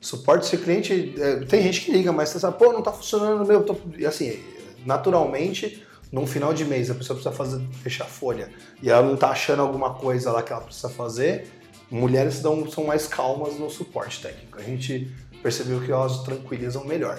[0.00, 3.46] suporte se cliente, é, tem gente que liga, mas você sabe, pô, não tá funcionando,
[3.46, 3.76] meu, tô...
[3.96, 4.38] e assim,
[4.84, 8.50] naturalmente, num final de mês a pessoa precisa fazer, fechar folha,
[8.82, 11.48] e ela não tá achando alguma coisa lá que ela precisa fazer,
[11.90, 14.58] mulheres dão, são mais calmas no suporte técnico.
[14.58, 15.10] A gente
[15.42, 17.18] percebeu que elas tranquilizam melhor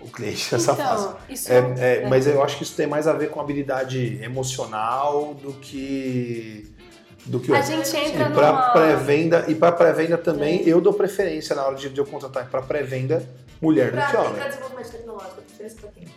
[0.00, 1.04] o cliente nessa fase.
[1.08, 4.18] então, isso É, é, Mas eu acho que isso tem mais a ver com habilidade
[4.22, 6.69] emocional do que
[7.26, 7.70] do que A outro.
[7.72, 8.70] gente entra E para numa...
[8.70, 12.62] pré-venda e para pré-venda também eu dou preferência na hora de, de eu contratar para
[12.62, 13.22] pré-venda
[13.60, 14.34] mulher do que Pra, homem.
[14.34, 16.08] pra desenvolvimento tecnológico, a pra quem?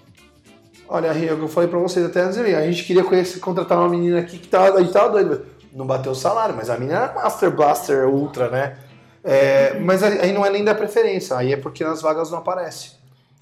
[0.88, 3.78] Olha, é o que eu falei para vocês até antes a gente queria conhecer, contratar
[3.78, 6.78] uma menina aqui que tava, a gente tava doido, não bateu o salário, mas a
[6.78, 8.78] menina era Master Blaster Ultra, né?
[9.24, 12.92] É, mas aí não é nem da preferência, aí é porque nas vagas não aparece.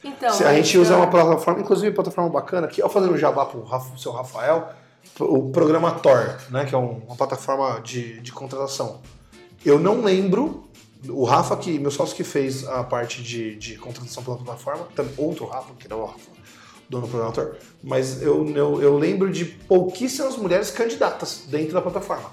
[0.04, 3.14] Então, Se a gente mas, usa uma plataforma, inclusive uma plataforma bacana, aqui, ó, fazendo
[3.14, 4.70] um jabá pro Rafa- seu Rafael,
[5.24, 9.02] o programa Tor, né, que é um- uma plataforma de, de contratação.
[9.66, 10.64] Eu não lembro,
[11.08, 15.14] o Rafa, que, meu sócio que fez a parte de, de contratação pela plataforma, também,
[15.18, 16.20] outro Rafa, que era o Rafa,
[16.90, 21.82] dono do programa Tor, mas eu, eu, eu lembro de pouquíssimas mulheres candidatas dentro da
[21.82, 22.32] plataforma.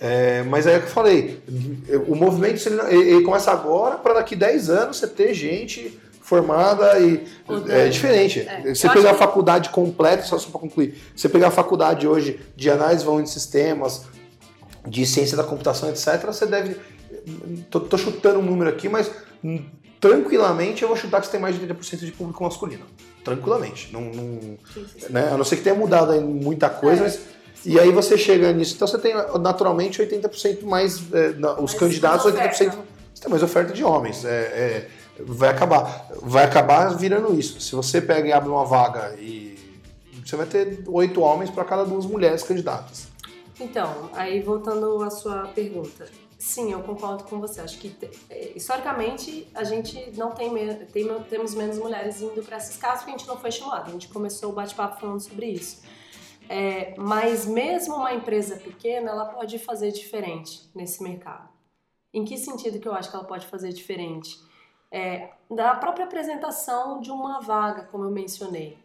[0.00, 1.40] É, mas aí é o que eu falei,
[2.08, 2.80] o movimento ele,
[3.10, 5.96] ele começa agora para daqui 10 anos você ter gente
[6.36, 7.24] formada e
[7.68, 8.40] é diferente.
[8.40, 8.74] é.
[8.74, 12.08] Você Eu pegar a que- faculdade completa, só, só para concluir, você pegar a faculdade
[12.08, 14.06] hoje de análise de sistemas,
[14.86, 16.76] de ciência da computação, etc., você deve.
[17.70, 19.10] Tô, tô chutando um número aqui, mas
[20.00, 22.84] tranquilamente eu vou chutar que você tem mais de 30% de público masculino.
[23.22, 23.90] Tranquilamente.
[23.92, 24.00] Não,
[25.10, 25.28] né?
[25.32, 27.04] A não ser que tenha mudado muita coisa, É.
[27.04, 27.20] mas.
[27.64, 28.74] E aí você chega nisso.
[28.74, 31.00] Então você tem naturalmente 80% mais.
[31.12, 32.68] é, na- os Mais- candidatos, mais 80%.
[32.70, 32.84] oferta.
[33.14, 34.24] Você tem mais oferta de homens.
[34.24, 34.88] É, é,
[35.18, 36.08] vai acabar.
[36.22, 37.60] Vai acabar virando isso.
[37.60, 39.52] Se você pega e abre uma vaga e.
[40.24, 43.08] Você vai ter oito homens para cada duas mulheres candidatas.
[43.58, 46.08] Então, aí voltando à sua pergunta.
[46.38, 47.60] Sim, eu concordo com você.
[47.60, 47.94] Acho que
[48.30, 50.50] eh, historicamente a gente não tem,
[50.92, 53.90] tem temos menos mulheres indo para esses casos porque a gente não foi estimulado.
[53.90, 55.82] A gente começou o bate-papo falando sobre isso.
[56.48, 61.48] É, mas mesmo uma empresa pequena, ela pode fazer diferente nesse mercado.
[62.12, 64.36] Em que sentido que eu acho que ela pode fazer diferente?
[64.92, 68.78] É, da própria apresentação de uma vaga, como eu mencionei.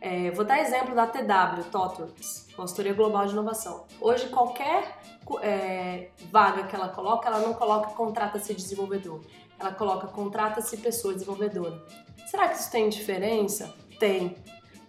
[0.00, 3.86] É, vou dar exemplo da TW, TOTWORKS, Consultoria Global de Inovação.
[3.98, 4.98] Hoje, qualquer
[5.40, 9.22] é, vaga que ela coloca, ela não coloca contrata-se desenvolvedor.
[9.58, 11.82] Ela coloca contrata-se pessoa desenvolvedora.
[12.26, 13.74] Será que isso tem diferença?
[13.98, 14.36] Tem.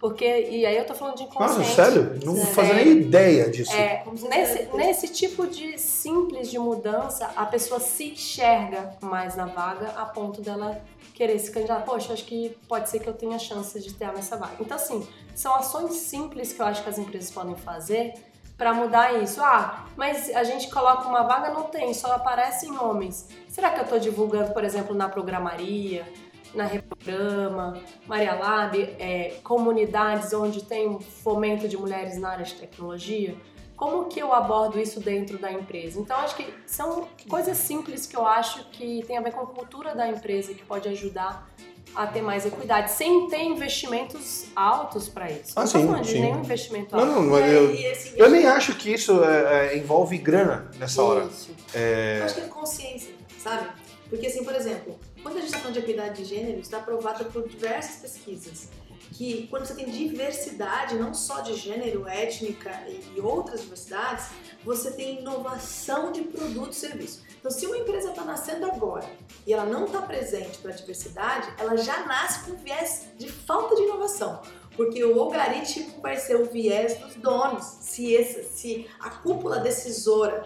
[0.00, 1.58] Porque, e aí eu tô falando de inconsciente.
[1.58, 2.20] Nossa, sério?
[2.24, 2.54] Não Sério.
[2.54, 3.72] fazia nem ideia disso.
[3.72, 9.88] É, nesse, nesse tipo de simples de mudança, a pessoa se enxerga mais na vaga
[9.96, 10.80] a ponto dela
[11.14, 11.82] querer se candidatar.
[11.82, 14.54] Poxa, acho que pode ser que eu tenha chance de ter nessa vaga.
[14.60, 18.14] Então, assim, são ações simples que eu acho que as empresas podem fazer
[18.56, 19.40] para mudar isso.
[19.40, 23.28] Ah, mas a gente coloca uma vaga, não tem, só aparecem homens.
[23.48, 26.06] Será que eu estou divulgando, por exemplo, na programaria,
[26.54, 33.34] na Reprograma, Maria Lab, é, comunidades onde tem fomento de mulheres na área de tecnologia?
[33.76, 36.00] Como que eu abordo isso dentro da empresa?
[36.00, 39.46] Então, acho que são coisas simples que eu acho que tem a ver com a
[39.46, 41.48] cultura da empresa que pode ajudar
[41.94, 45.52] a ter mais equidade, sem ter investimentos altos para isso.
[45.56, 46.20] Ah, não sim, falando de sim.
[46.20, 47.14] nenhum investimento Não, alto.
[47.14, 51.02] não, mas É, eu, esse eu nem acho que isso é, é, envolve grana nessa
[51.02, 51.24] hora.
[51.24, 51.50] Isso.
[51.74, 53.68] Eu acho que é consciência, sabe?
[54.10, 54.98] Porque, assim, por exemplo,
[55.28, 58.70] quando a gente está falando de equidade de gênero, está provado por diversas pesquisas
[59.12, 64.26] que quando você tem diversidade, não só de gênero, étnica e outras diversidades,
[64.62, 67.24] você tem inovação de produto e serviço.
[67.38, 69.08] Então, se uma empresa está nascendo agora
[69.46, 73.76] e ela não está presente para a diversidade, ela já nasce com viés de falta
[73.76, 74.42] de inovação.
[74.76, 77.64] Porque o algoritmo vai ser o viés dos donos.
[77.80, 80.44] Se, esse, se a cúpula decisora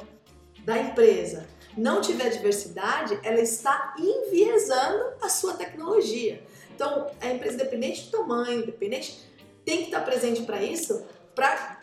[0.64, 1.46] da empresa
[1.76, 6.42] não tiver diversidade, ela está enviesando a sua tecnologia.
[6.74, 9.18] Então, a empresa, independente do tamanho, independente,
[9.64, 11.02] tem que estar presente para isso,
[11.34, 11.80] para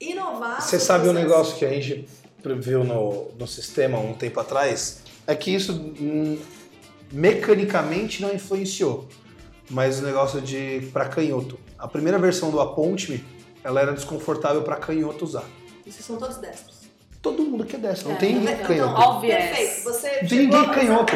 [0.00, 0.60] inovar.
[0.60, 2.08] Você sabe um negócio que a gente
[2.42, 5.02] previu no, no sistema um tempo atrás?
[5.26, 6.38] É que isso hum,
[7.10, 9.08] mecanicamente não influenciou,
[9.70, 11.58] mas o negócio de para canhoto.
[11.78, 13.24] A primeira versão do Aponte-me,
[13.62, 15.44] ela era desconfortável para canhoto usar.
[15.84, 16.81] Vocês são todos destros.
[17.22, 19.00] Todo mundo que é dessa, não É, tem ninguém então, canhoto.
[19.00, 19.44] ó, viés.
[19.56, 19.84] Perfeito.
[19.84, 21.12] Você Não tem ninguém canhoto.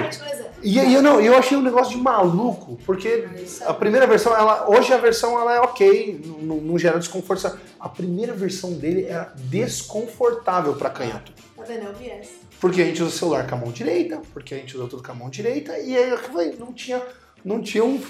[0.62, 4.32] E, e eu não, eu achei um negócio de maluco, porque Isso a primeira versão,
[4.34, 7.58] ela, hoje a versão ela é ok, não, não gera desconforto.
[7.80, 11.32] A primeira versão dele era desconfortável para canhoto.
[11.56, 11.86] Tá vendo?
[11.86, 12.28] É o viés.
[12.60, 15.02] Porque a gente usa o celular com a mão direita, porque a gente usa tudo
[15.02, 17.02] com a mão direita, e aí eu falei, não tinha,
[17.44, 18.00] não tinha um,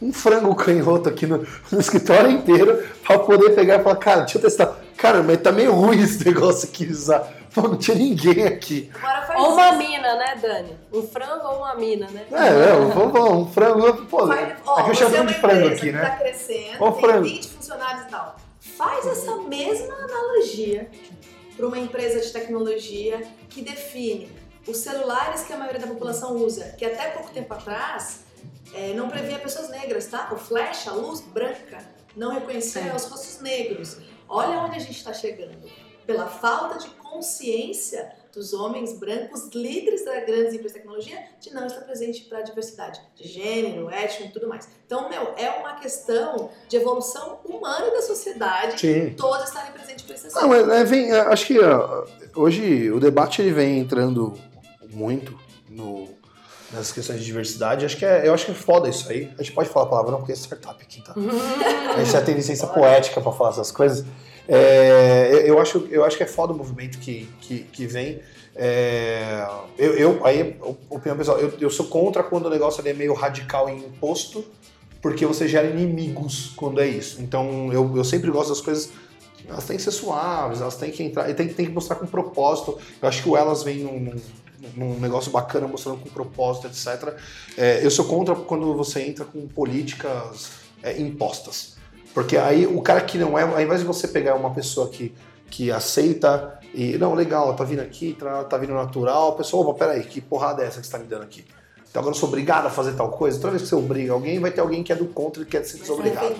[0.00, 4.38] um frango canhoto aqui no, no escritório inteiro pra poder pegar e falar, cara, deixa
[4.38, 4.73] eu testar.
[5.04, 7.20] Cara, mas tá meio ruim esse negócio aqui usar.
[7.54, 8.90] Pô, não tinha ninguém aqui.
[9.36, 9.76] Ou uma isso.
[9.78, 10.78] mina, né, Dani?
[10.92, 12.24] Um frango ou uma mina, né?
[12.32, 14.06] É, é, vamos falar, um frango.
[14.06, 16.00] Pô, Faz, ó, aqui eu você chamo é uma de frango empresa aqui, que né?
[16.04, 17.24] tá crescendo, Ó tem frango.
[17.24, 18.36] 20 funcionários e tal.
[18.60, 20.90] Faz essa mesma analogia
[21.54, 24.32] para uma empresa de tecnologia que define
[24.66, 28.20] os celulares que a maioria da população usa, que até pouco tempo atrás
[28.72, 30.30] é, não previa pessoas negras, tá?
[30.32, 31.78] O flash, a luz branca,
[32.16, 32.96] não reconhecia É.
[32.96, 33.98] os rostos negros.
[34.28, 35.56] Olha onde a gente está chegando.
[36.06, 41.66] Pela falta de consciência dos homens brancos líderes das grandes empresas de tecnologia de não
[41.66, 44.68] estar presente para a diversidade de gênero, étnico e tudo mais.
[44.84, 49.14] Então, meu, é uma questão de evolução humana da sociedade Sim.
[49.14, 50.72] todos estarem presentes para esse Não, assunto.
[50.72, 51.58] é, é, vem, é, acho que
[52.34, 54.36] hoje o debate ele vem entrando
[54.90, 56.08] muito no,
[56.74, 57.84] nessas questões de diversidade.
[57.84, 59.30] Acho que é, eu acho que é foda isso aí.
[59.38, 61.14] A gente pode falar palavrão porque é startup aqui, tá?
[61.94, 64.04] A gente já tem licença poética pra falar essas coisas.
[64.48, 68.20] É, eu, eu acho, eu acho que é foda o movimento que, que, que vem.
[68.56, 69.46] É,
[69.78, 70.56] eu, eu, aí,
[70.90, 74.44] opinião pessoal, eu, eu sou contra quando o negócio ali é meio radical em imposto,
[75.00, 77.20] porque você gera inimigos quando é isso.
[77.22, 78.90] Então eu, eu sempre gosto das coisas.
[79.48, 82.06] Elas têm que ser suaves, elas têm que entrar, e tem, tem que mostrar com
[82.06, 82.78] propósito.
[83.02, 84.20] Eu acho que o Elas vem num, num-
[84.76, 87.14] num negócio bacana, mostrando com propósito, etc.
[87.56, 90.52] É, eu sou contra quando você entra com políticas
[90.82, 91.76] é, impostas.
[92.12, 95.12] Porque aí o cara que não é, ao invés de você pegar uma pessoa que,
[95.50, 99.86] que aceita e, não, legal, tá vindo aqui, tá, tá vindo natural, a pessoa, opa,
[99.86, 101.44] peraí, que porrada é essa que você tá me dando aqui?
[101.88, 103.38] Então agora eu sou obrigado a fazer tal coisa.
[103.38, 105.64] Toda vez que você obriga alguém, vai ter alguém que é do contra e quer
[105.64, 106.34] ser desobrigado.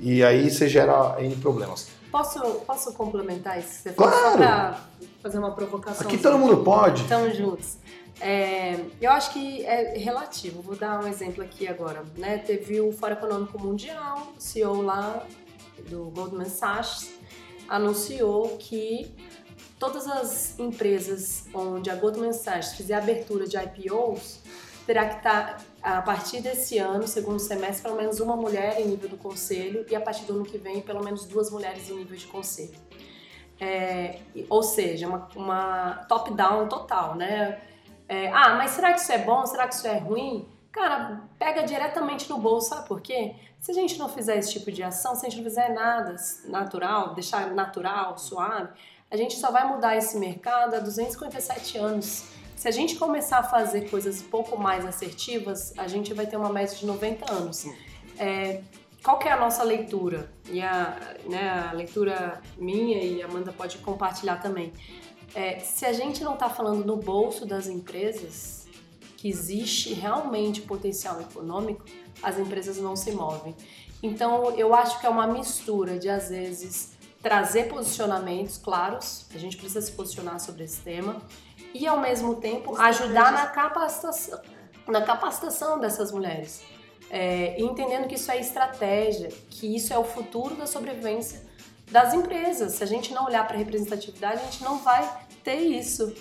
[0.00, 1.88] E aí você gera N problemas.
[2.10, 4.36] Posso, posso complementar isso que você falou?
[4.36, 4.76] Claro!
[5.22, 6.06] Fazer uma provocação.
[6.06, 7.02] Aqui todo mundo pode.
[7.02, 7.76] Estamos juntos.
[8.20, 10.60] É, eu acho que é relativo.
[10.60, 12.04] Vou dar um exemplo aqui agora.
[12.16, 12.38] Né?
[12.38, 15.24] Teve o Fórum Econômico Mundial, o CEO lá
[15.88, 17.12] do Goldman Sachs
[17.68, 19.14] anunciou que
[19.78, 24.40] todas as empresas onde a Goldman Sachs fizer abertura de IPOs
[24.84, 29.08] terá que estar a partir desse ano, segundo semestre, pelo menos uma mulher em nível
[29.08, 32.16] do conselho e a partir do ano que vem pelo menos duas mulheres em nível
[32.16, 32.78] de conselho.
[33.58, 37.60] É, ou seja, uma, uma top-down total, né?
[38.08, 39.44] É, ah, mas será que isso é bom?
[39.46, 40.48] Será que isso é ruim?
[40.72, 43.34] Cara, pega diretamente no bolso, sabe por quê?
[43.58, 46.16] Se a gente não fizer esse tipo de ação, se a gente não fizer nada
[46.46, 48.70] natural, deixar natural, suave,
[49.10, 52.39] a gente só vai mudar esse mercado há 257 anos.
[52.60, 56.36] Se a gente começar a fazer coisas um pouco mais assertivas, a gente vai ter
[56.36, 57.64] uma média de 90 anos.
[58.18, 58.60] É,
[59.02, 60.30] qual que é a nossa leitura?
[60.46, 64.74] E a, né, a leitura minha e a Amanda pode compartilhar também.
[65.34, 68.66] É, se a gente não está falando no bolso das empresas,
[69.16, 71.86] que existe realmente potencial econômico,
[72.22, 73.56] as empresas não se movem.
[74.02, 76.92] Então, eu acho que é uma mistura de, às vezes,
[77.22, 81.22] trazer posicionamentos claros, a gente precisa se posicionar sobre esse tema,
[81.74, 84.40] e, ao mesmo tempo, ajudar na capacitação,
[84.86, 86.62] na capacitação dessas mulheres.
[87.10, 91.42] É, entendendo que isso é estratégia, que isso é o futuro da sobrevivência
[91.90, 92.74] das empresas.
[92.74, 96.14] Se a gente não olhar para a representatividade, a gente não vai ter isso.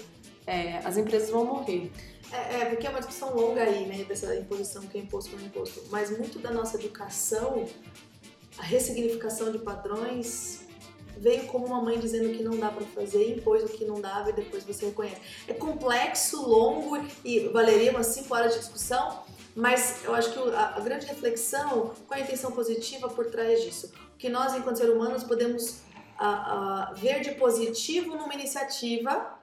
[0.47, 1.91] É, as empresas vão morrer.
[2.31, 5.41] É, é, porque é uma discussão longa aí, né, dessa imposição que é imposto por
[5.41, 5.83] imposto.
[5.89, 7.65] Mas muito da nossa educação,
[8.57, 10.61] a ressignificação de padrões
[11.19, 14.29] veio como uma mãe dizendo que não dá para fazer, impôs o que não dava
[14.29, 15.21] e depois você reconhece.
[15.47, 19.23] É complexo, longo e valeria umas 5 horas de discussão,
[19.55, 23.91] mas eu acho que a, grande reflexão, qual é a intenção positiva por trás disso?
[24.17, 25.81] Que nós, enquanto seres humanos, podemos
[26.17, 29.37] a, a, ver de positivo numa iniciativa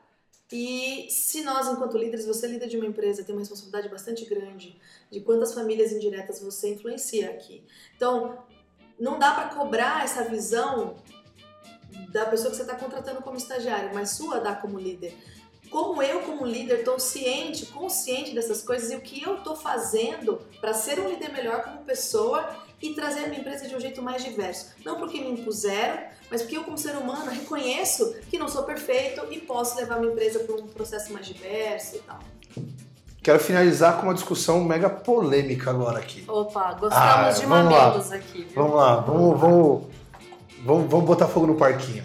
[0.50, 4.24] e se nós, enquanto líderes, você é líder de uma empresa, tem uma responsabilidade bastante
[4.24, 7.64] grande de quantas famílias indiretas você influencia aqui.
[7.96, 8.38] Então,
[8.98, 10.96] não dá para cobrar essa visão
[12.16, 15.14] da pessoa que você está contratando como estagiário, mas sua dá como líder.
[15.70, 20.40] Como eu, como líder, estou ciente, consciente dessas coisas e o que eu estou fazendo
[20.60, 22.48] para ser um líder melhor como pessoa
[22.80, 24.70] e trazer a minha empresa de um jeito mais diverso.
[24.84, 29.26] Não porque me impuseram, mas porque eu, como ser humano, reconheço que não sou perfeito
[29.30, 32.20] e posso levar a minha empresa para um processo mais diverso e tal.
[33.22, 36.24] Quero finalizar com uma discussão mega polêmica agora aqui.
[36.28, 38.44] Opa, gostamos ah, de mamilos aqui.
[38.44, 38.54] Viu?
[38.54, 39.86] Vamos lá, vamos, vamos,
[40.66, 42.04] vamos, vamos botar fogo no parquinho.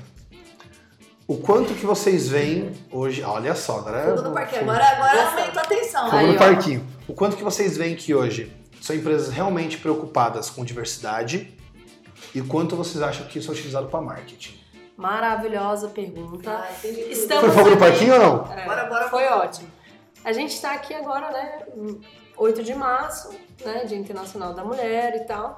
[1.27, 3.23] O quanto que vocês veem hoje.
[3.23, 4.15] Olha só, agora.
[4.15, 4.61] Fogo no parquinho.
[4.61, 6.05] Agora, agora aumentou a atenção.
[6.05, 6.37] Fogo Aí, no ó.
[6.37, 6.87] parquinho.
[7.07, 8.51] O quanto que vocês veem que hoje
[8.81, 11.57] são empresas realmente preocupadas com diversidade
[12.35, 14.59] e o quanto vocês acham que isso é utilizado para marketing?
[14.97, 16.51] Maravilhosa pergunta.
[16.51, 18.53] Ah, Estamos Foi fogo no parquinho ou não?
[18.53, 19.67] É, bora, bora, foi ótimo.
[20.23, 21.59] A gente está aqui agora, né?
[22.37, 23.29] 8 de março,
[23.65, 23.85] né?
[23.85, 25.55] Dia Internacional da Mulher e tal.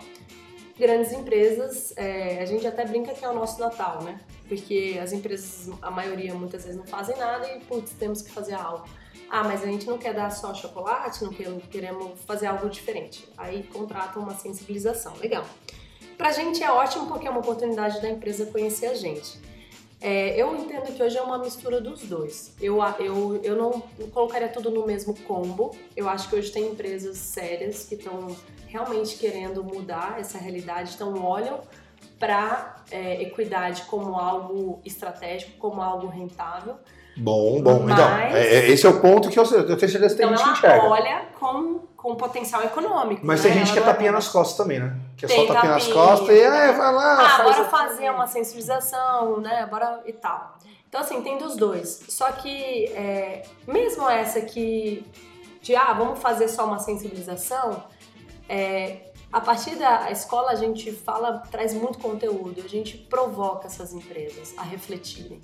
[0.84, 4.20] Grandes empresas, é, a gente até brinca que é o nosso Natal, né?
[4.50, 8.56] Porque as empresas, a maioria muitas vezes não fazem nada e, putz, temos que fazer
[8.56, 8.86] algo.
[9.30, 13.26] Ah, mas a gente não quer dar só chocolate, não queremos fazer algo diferente.
[13.38, 15.16] Aí contratam uma sensibilização.
[15.22, 15.46] Legal.
[16.18, 19.40] Pra gente é ótimo porque é uma oportunidade da empresa conhecer a gente.
[20.02, 22.54] É, eu entendo que hoje é uma mistura dos dois.
[22.60, 23.82] Eu, eu, eu não
[24.12, 25.74] colocaria tudo no mesmo combo.
[25.96, 28.36] Eu acho que hoje tem empresas sérias que estão
[28.74, 31.62] realmente querendo mudar essa realidade, então olham
[32.20, 36.76] para é, equidade como algo estratégico, como algo rentável.
[37.16, 37.76] Bom, bom.
[37.84, 40.34] Então, Mas, então, é, esse é o ponto que eu, eu tenho certeza que então
[40.34, 40.86] a gente enxerga.
[40.86, 43.22] olha com, com potencial econômico.
[43.24, 43.52] Mas né?
[43.52, 44.98] tem gente que é tapinha nas costas também, né?
[45.16, 47.14] Que é só tapinha, nas costas e ah, vai lá.
[47.14, 49.68] Ah, faz bora fazer uma sensibilização, né?
[49.70, 50.58] Bora e tal.
[50.90, 52.06] Então, assim, tem dos dois.
[52.10, 55.06] Só que, é, mesmo essa que,
[55.62, 57.84] de ah, vamos fazer só uma sensibilização,
[58.54, 63.94] é, a partir da escola a gente fala, traz muito conteúdo, a gente provoca essas
[63.94, 65.42] empresas a refletirem.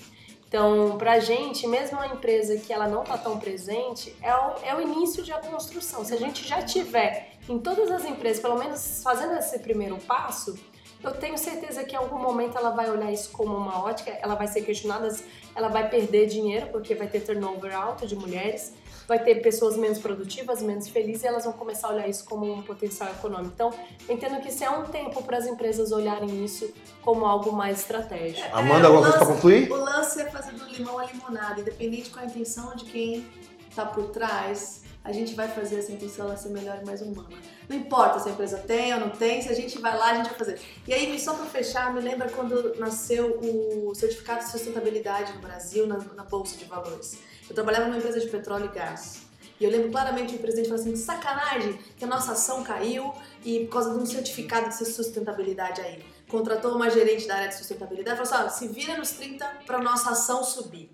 [0.48, 4.56] Então, para a gente, mesmo uma empresa que ela não está tão presente, é o,
[4.64, 6.06] é o início construção.
[6.06, 10.58] Se a gente já tiver em todas as empresas, pelo menos fazendo esse primeiro passo,
[11.04, 14.36] eu tenho certeza que em algum momento ela vai olhar isso como uma ótica, ela
[14.36, 15.16] vai ser questionada,
[15.56, 18.74] ela vai perder dinheiro porque vai ter turnover alto de mulheres,
[19.10, 22.54] vai ter pessoas menos produtivas, menos felizes, e elas vão começar a olhar isso como
[22.54, 23.52] um potencial econômico.
[23.56, 23.74] Então,
[24.08, 28.48] entendo que isso é um tempo para as empresas olharem isso como algo mais estratégico.
[28.48, 29.72] É, Amanda, alguma coisa para concluir?
[29.72, 33.26] O lance é fazer do limão a limonada, independente com a intenção de quem
[33.68, 37.30] está por trás, a gente vai fazer essa intenção ser melhor e mais humana.
[37.68, 40.16] Não importa se a empresa tem ou não tem, se a gente vai lá, a
[40.16, 40.60] gente vai fazer.
[40.88, 45.88] E aí, só para fechar, me lembra quando nasceu o certificado de sustentabilidade no Brasil,
[45.88, 47.18] na, na Bolsa de Valores.
[47.50, 49.30] Eu trabalhava numa empresa de petróleo e gás.
[49.60, 53.66] E eu lembro claramente o presidente falou assim: sacanagem que a nossa ação caiu e
[53.66, 56.04] por causa de um certificado de sustentabilidade aí.
[56.28, 59.80] Contratou uma gerente da área de sustentabilidade e falou assim: se vira nos 30 para
[59.80, 60.90] nossa ação subir.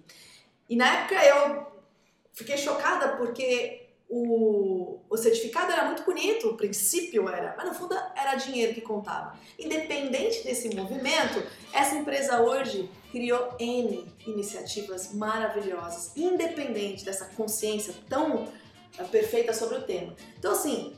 [0.69, 1.67] E na época eu
[2.33, 7.95] fiquei chocada porque o, o certificado era muito bonito, o princípio era, mas no fundo
[8.15, 9.37] era dinheiro que contava.
[9.59, 18.45] Independente desse movimento, essa empresa hoje criou N iniciativas maravilhosas, independente dessa consciência tão
[18.99, 20.13] eh, perfeita sobre o tema.
[20.37, 20.93] Então, assim,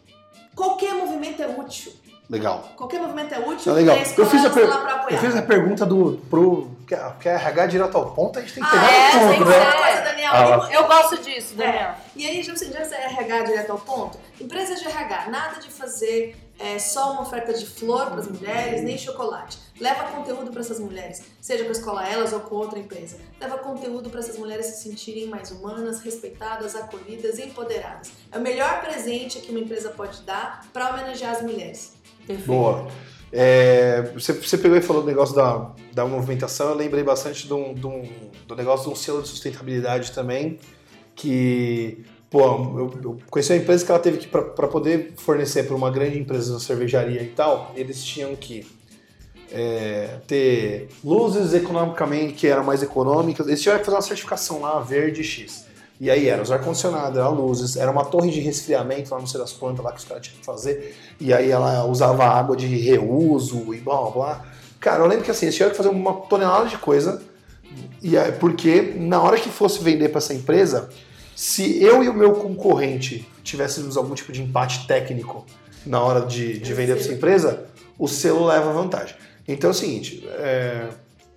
[0.55, 1.93] qualquer movimento é útil.
[2.27, 2.71] Legal.
[2.75, 3.71] Qualquer movimento é útil.
[3.71, 3.95] É legal.
[3.95, 4.67] Eu fiz, a per...
[5.11, 6.95] eu fiz a pergunta do, pro que
[7.29, 9.71] é RH direto ao ponto, a gente tem que pegar ah, é, ponto, né?
[9.71, 10.31] Coisa, Daniel.
[10.33, 11.89] Ah, eu gosto disso, Daniel.
[11.89, 11.95] É.
[12.15, 14.17] E aí, assim, já é RH direto ao ponto.
[14.41, 18.83] Empresas de RH, nada de fazer é, só uma oferta de flor para as mulheres,
[18.83, 19.57] nem chocolate.
[19.79, 23.17] Leva conteúdo para essas mulheres, seja com a escola elas ou com outra empresa.
[23.39, 28.11] Leva conteúdo para essas mulheres se sentirem mais humanas, respeitadas, acolhidas e empoderadas.
[28.31, 31.93] É o melhor presente que uma empresa pode dar para homenagear as mulheres.
[32.25, 32.47] Perfeito.
[32.47, 32.87] Boa.
[33.31, 37.73] É, você, você, pegou e falou do negócio da, da movimentação, eu lembrei bastante do,
[37.73, 38.03] do,
[38.47, 40.57] do negócio de um selo de sustentabilidade também,
[41.13, 45.75] que Pô, eu, eu conheci uma empresa que ela teve que, para poder fornecer para
[45.75, 48.67] uma grande empresa de cervejaria e tal, eles tinham que
[49.51, 53.47] é, ter luzes economicamente que eram mais econômicas.
[53.47, 55.65] Eles tiveram que fazer uma certificação lá, verde X.
[55.99, 59.39] E aí era os ar-condicionado, era luzes, era uma torre de resfriamento lá não sei
[59.39, 60.95] das quantas lá que os caras tinham que fazer.
[61.19, 64.45] E aí ela usava água de reuso e blá blá blá.
[64.79, 67.21] Cara, eu lembro que assim, eles tiveram que fazer uma tonelada de coisa.
[68.01, 70.89] E aí, porque na hora que fosse vender para essa empresa,
[71.37, 75.45] se eu e o meu concorrente tivéssemos algum tipo de empate técnico
[75.85, 77.65] na hora de, de vender para essa empresa,
[77.95, 79.15] o selo leva vantagem.
[79.47, 80.87] Então é o seguinte, é,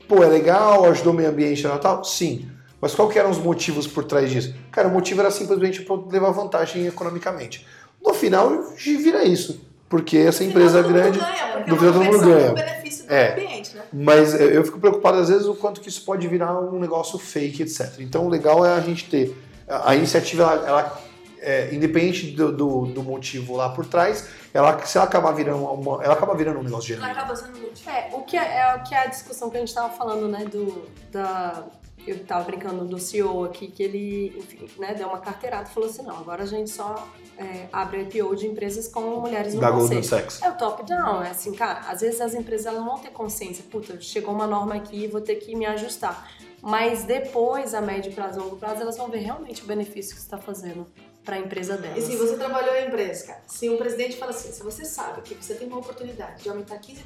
[0.08, 2.02] pô, é legal, ajudou o meio ambiente e Natal?
[2.02, 2.48] Sim.
[2.80, 4.54] Mas qual que eram os motivos por trás disso?
[4.72, 7.66] Cara, o motivo era simplesmente para levar vantagem economicamente.
[8.02, 9.60] No final, vira isso.
[9.86, 11.18] Porque essa empresa grande.
[11.18, 12.52] Ganha, no final todo mundo ganha.
[12.54, 13.82] benefício do é, ambiente, né?
[13.92, 17.64] Mas eu fico preocupado, às vezes, o quanto que isso pode virar um negócio fake,
[17.64, 17.96] etc.
[17.98, 19.36] Então, o legal é a gente ter
[19.70, 21.00] a iniciativa, ela, ela
[21.40, 26.02] é, independente do, do, do, motivo lá por trás, ela, se ela acabar virando uma,
[26.04, 27.08] ela acaba virando um negócio genuíno.
[27.10, 29.60] Ela acaba sendo É, o que é, é, o que é a discussão que a
[29.60, 31.64] gente estava falando, né, do, da,
[32.06, 35.88] eu estava brincando do CEO aqui, que ele, enfim, né, deu uma carteirada e falou
[35.88, 37.08] assim, não, agora a gente só
[37.38, 40.42] é, abre IPO de empresas com mulheres no da Golden Sachs.
[40.42, 43.64] É o top-down, é assim, cara, às vezes as empresas elas não vão ter consciência,
[43.70, 46.28] puta, chegou uma norma aqui, vou ter que me ajustar
[46.62, 50.20] mas depois, a médio prazo e longo prazo, elas vão ver realmente o benefício que
[50.20, 50.86] você está fazendo
[51.24, 51.98] para a empresa delas.
[51.98, 55.22] E se você trabalhou em empresa, cara, se um presidente fala assim, se você sabe
[55.22, 57.04] que você tem uma oportunidade de aumentar 15%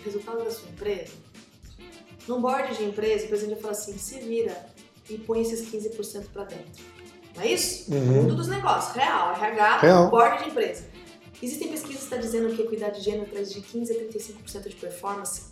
[0.00, 1.12] o resultado da sua empresa,
[2.26, 4.66] num board de empresa, o presidente fala assim, se vira
[5.08, 6.84] e põe esses 15% para dentro.
[7.34, 7.92] Não é isso?
[7.92, 8.22] Uhum.
[8.22, 10.10] Mundo dos negócios, real, RH, real.
[10.10, 10.84] board de empresa.
[11.40, 14.68] Existem pesquisas que estão dizendo que a equidade de gênero traz de 15 a 35%
[14.68, 15.42] de performance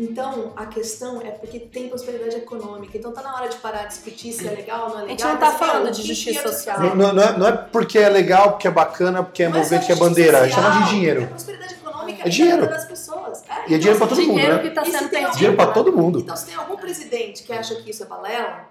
[0.00, 2.96] então, a questão é porque tem prosperidade econômica.
[2.96, 5.06] Então, tá na hora de parar de discutir se é legal ou não é legal.
[5.06, 6.80] A gente não tá falando de justiça social.
[6.96, 9.92] Não, não, é, não, é, porque é legal, porque é bacana, porque é movimento, que
[9.92, 10.38] é bandeira.
[10.44, 11.22] Social, chama de dinheiro.
[11.22, 12.26] É prosperidade econômica.
[12.26, 12.66] É dinheiro.
[12.66, 13.42] Das pessoas.
[13.46, 14.62] É, e é então, dinheiro pra todo mundo, dinheiro né?
[14.62, 15.36] que tá sendo perdido.
[15.36, 16.18] Dinheiro pra todo mundo.
[16.20, 18.70] Então, se tem algum presidente que acha que isso é balela,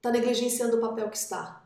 [0.00, 1.62] tá negligenciando o papel que está.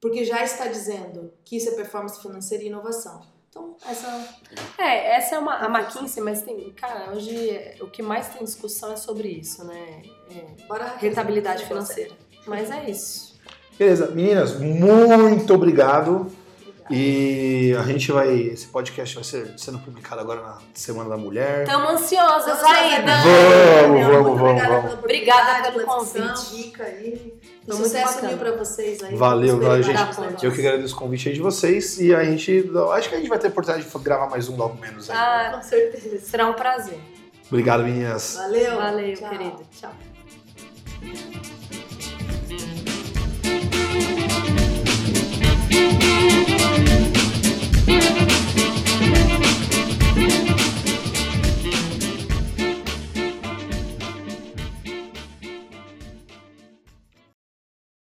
[0.00, 3.33] Porque já está dizendo que isso é performance financeira e inovação.
[3.54, 4.28] Então, essa.
[4.76, 6.72] É, essa é uma, a McKinsey, mas tem.
[6.72, 10.02] Cara, hoje o que mais tem discussão é sobre isso, né?
[10.28, 12.12] É, Bora rentabilidade financeira.
[12.48, 13.38] Mas é isso.
[13.78, 16.32] Beleza, meninas, muito obrigado.
[16.90, 18.32] E a gente vai.
[18.34, 21.62] Esse podcast vai ser sendo publicado agora na Semana da Mulher.
[21.62, 24.94] Estamos ansiosas aí, Vamos, vamos, vamos, vamos.
[24.94, 26.56] Obrigada pelo convite.
[26.56, 27.34] Dica aí.
[27.66, 29.14] Foi sucesso mil pra vocês aí.
[29.14, 30.44] Valeu, valeu, gente.
[30.44, 31.98] Eu que agradeço o convite aí de vocês.
[31.98, 32.70] E a gente.
[32.92, 35.16] Acho que a gente vai ter a oportunidade de gravar mais um logo menos aí.
[35.16, 36.20] Ah, com certeza.
[36.20, 36.98] Será um prazer.
[37.48, 38.34] Obrigado, meninas.
[38.36, 38.76] Valeu.
[38.76, 39.30] Valeu, Tchau.
[39.30, 39.62] querido.
[39.72, 41.53] Tchau.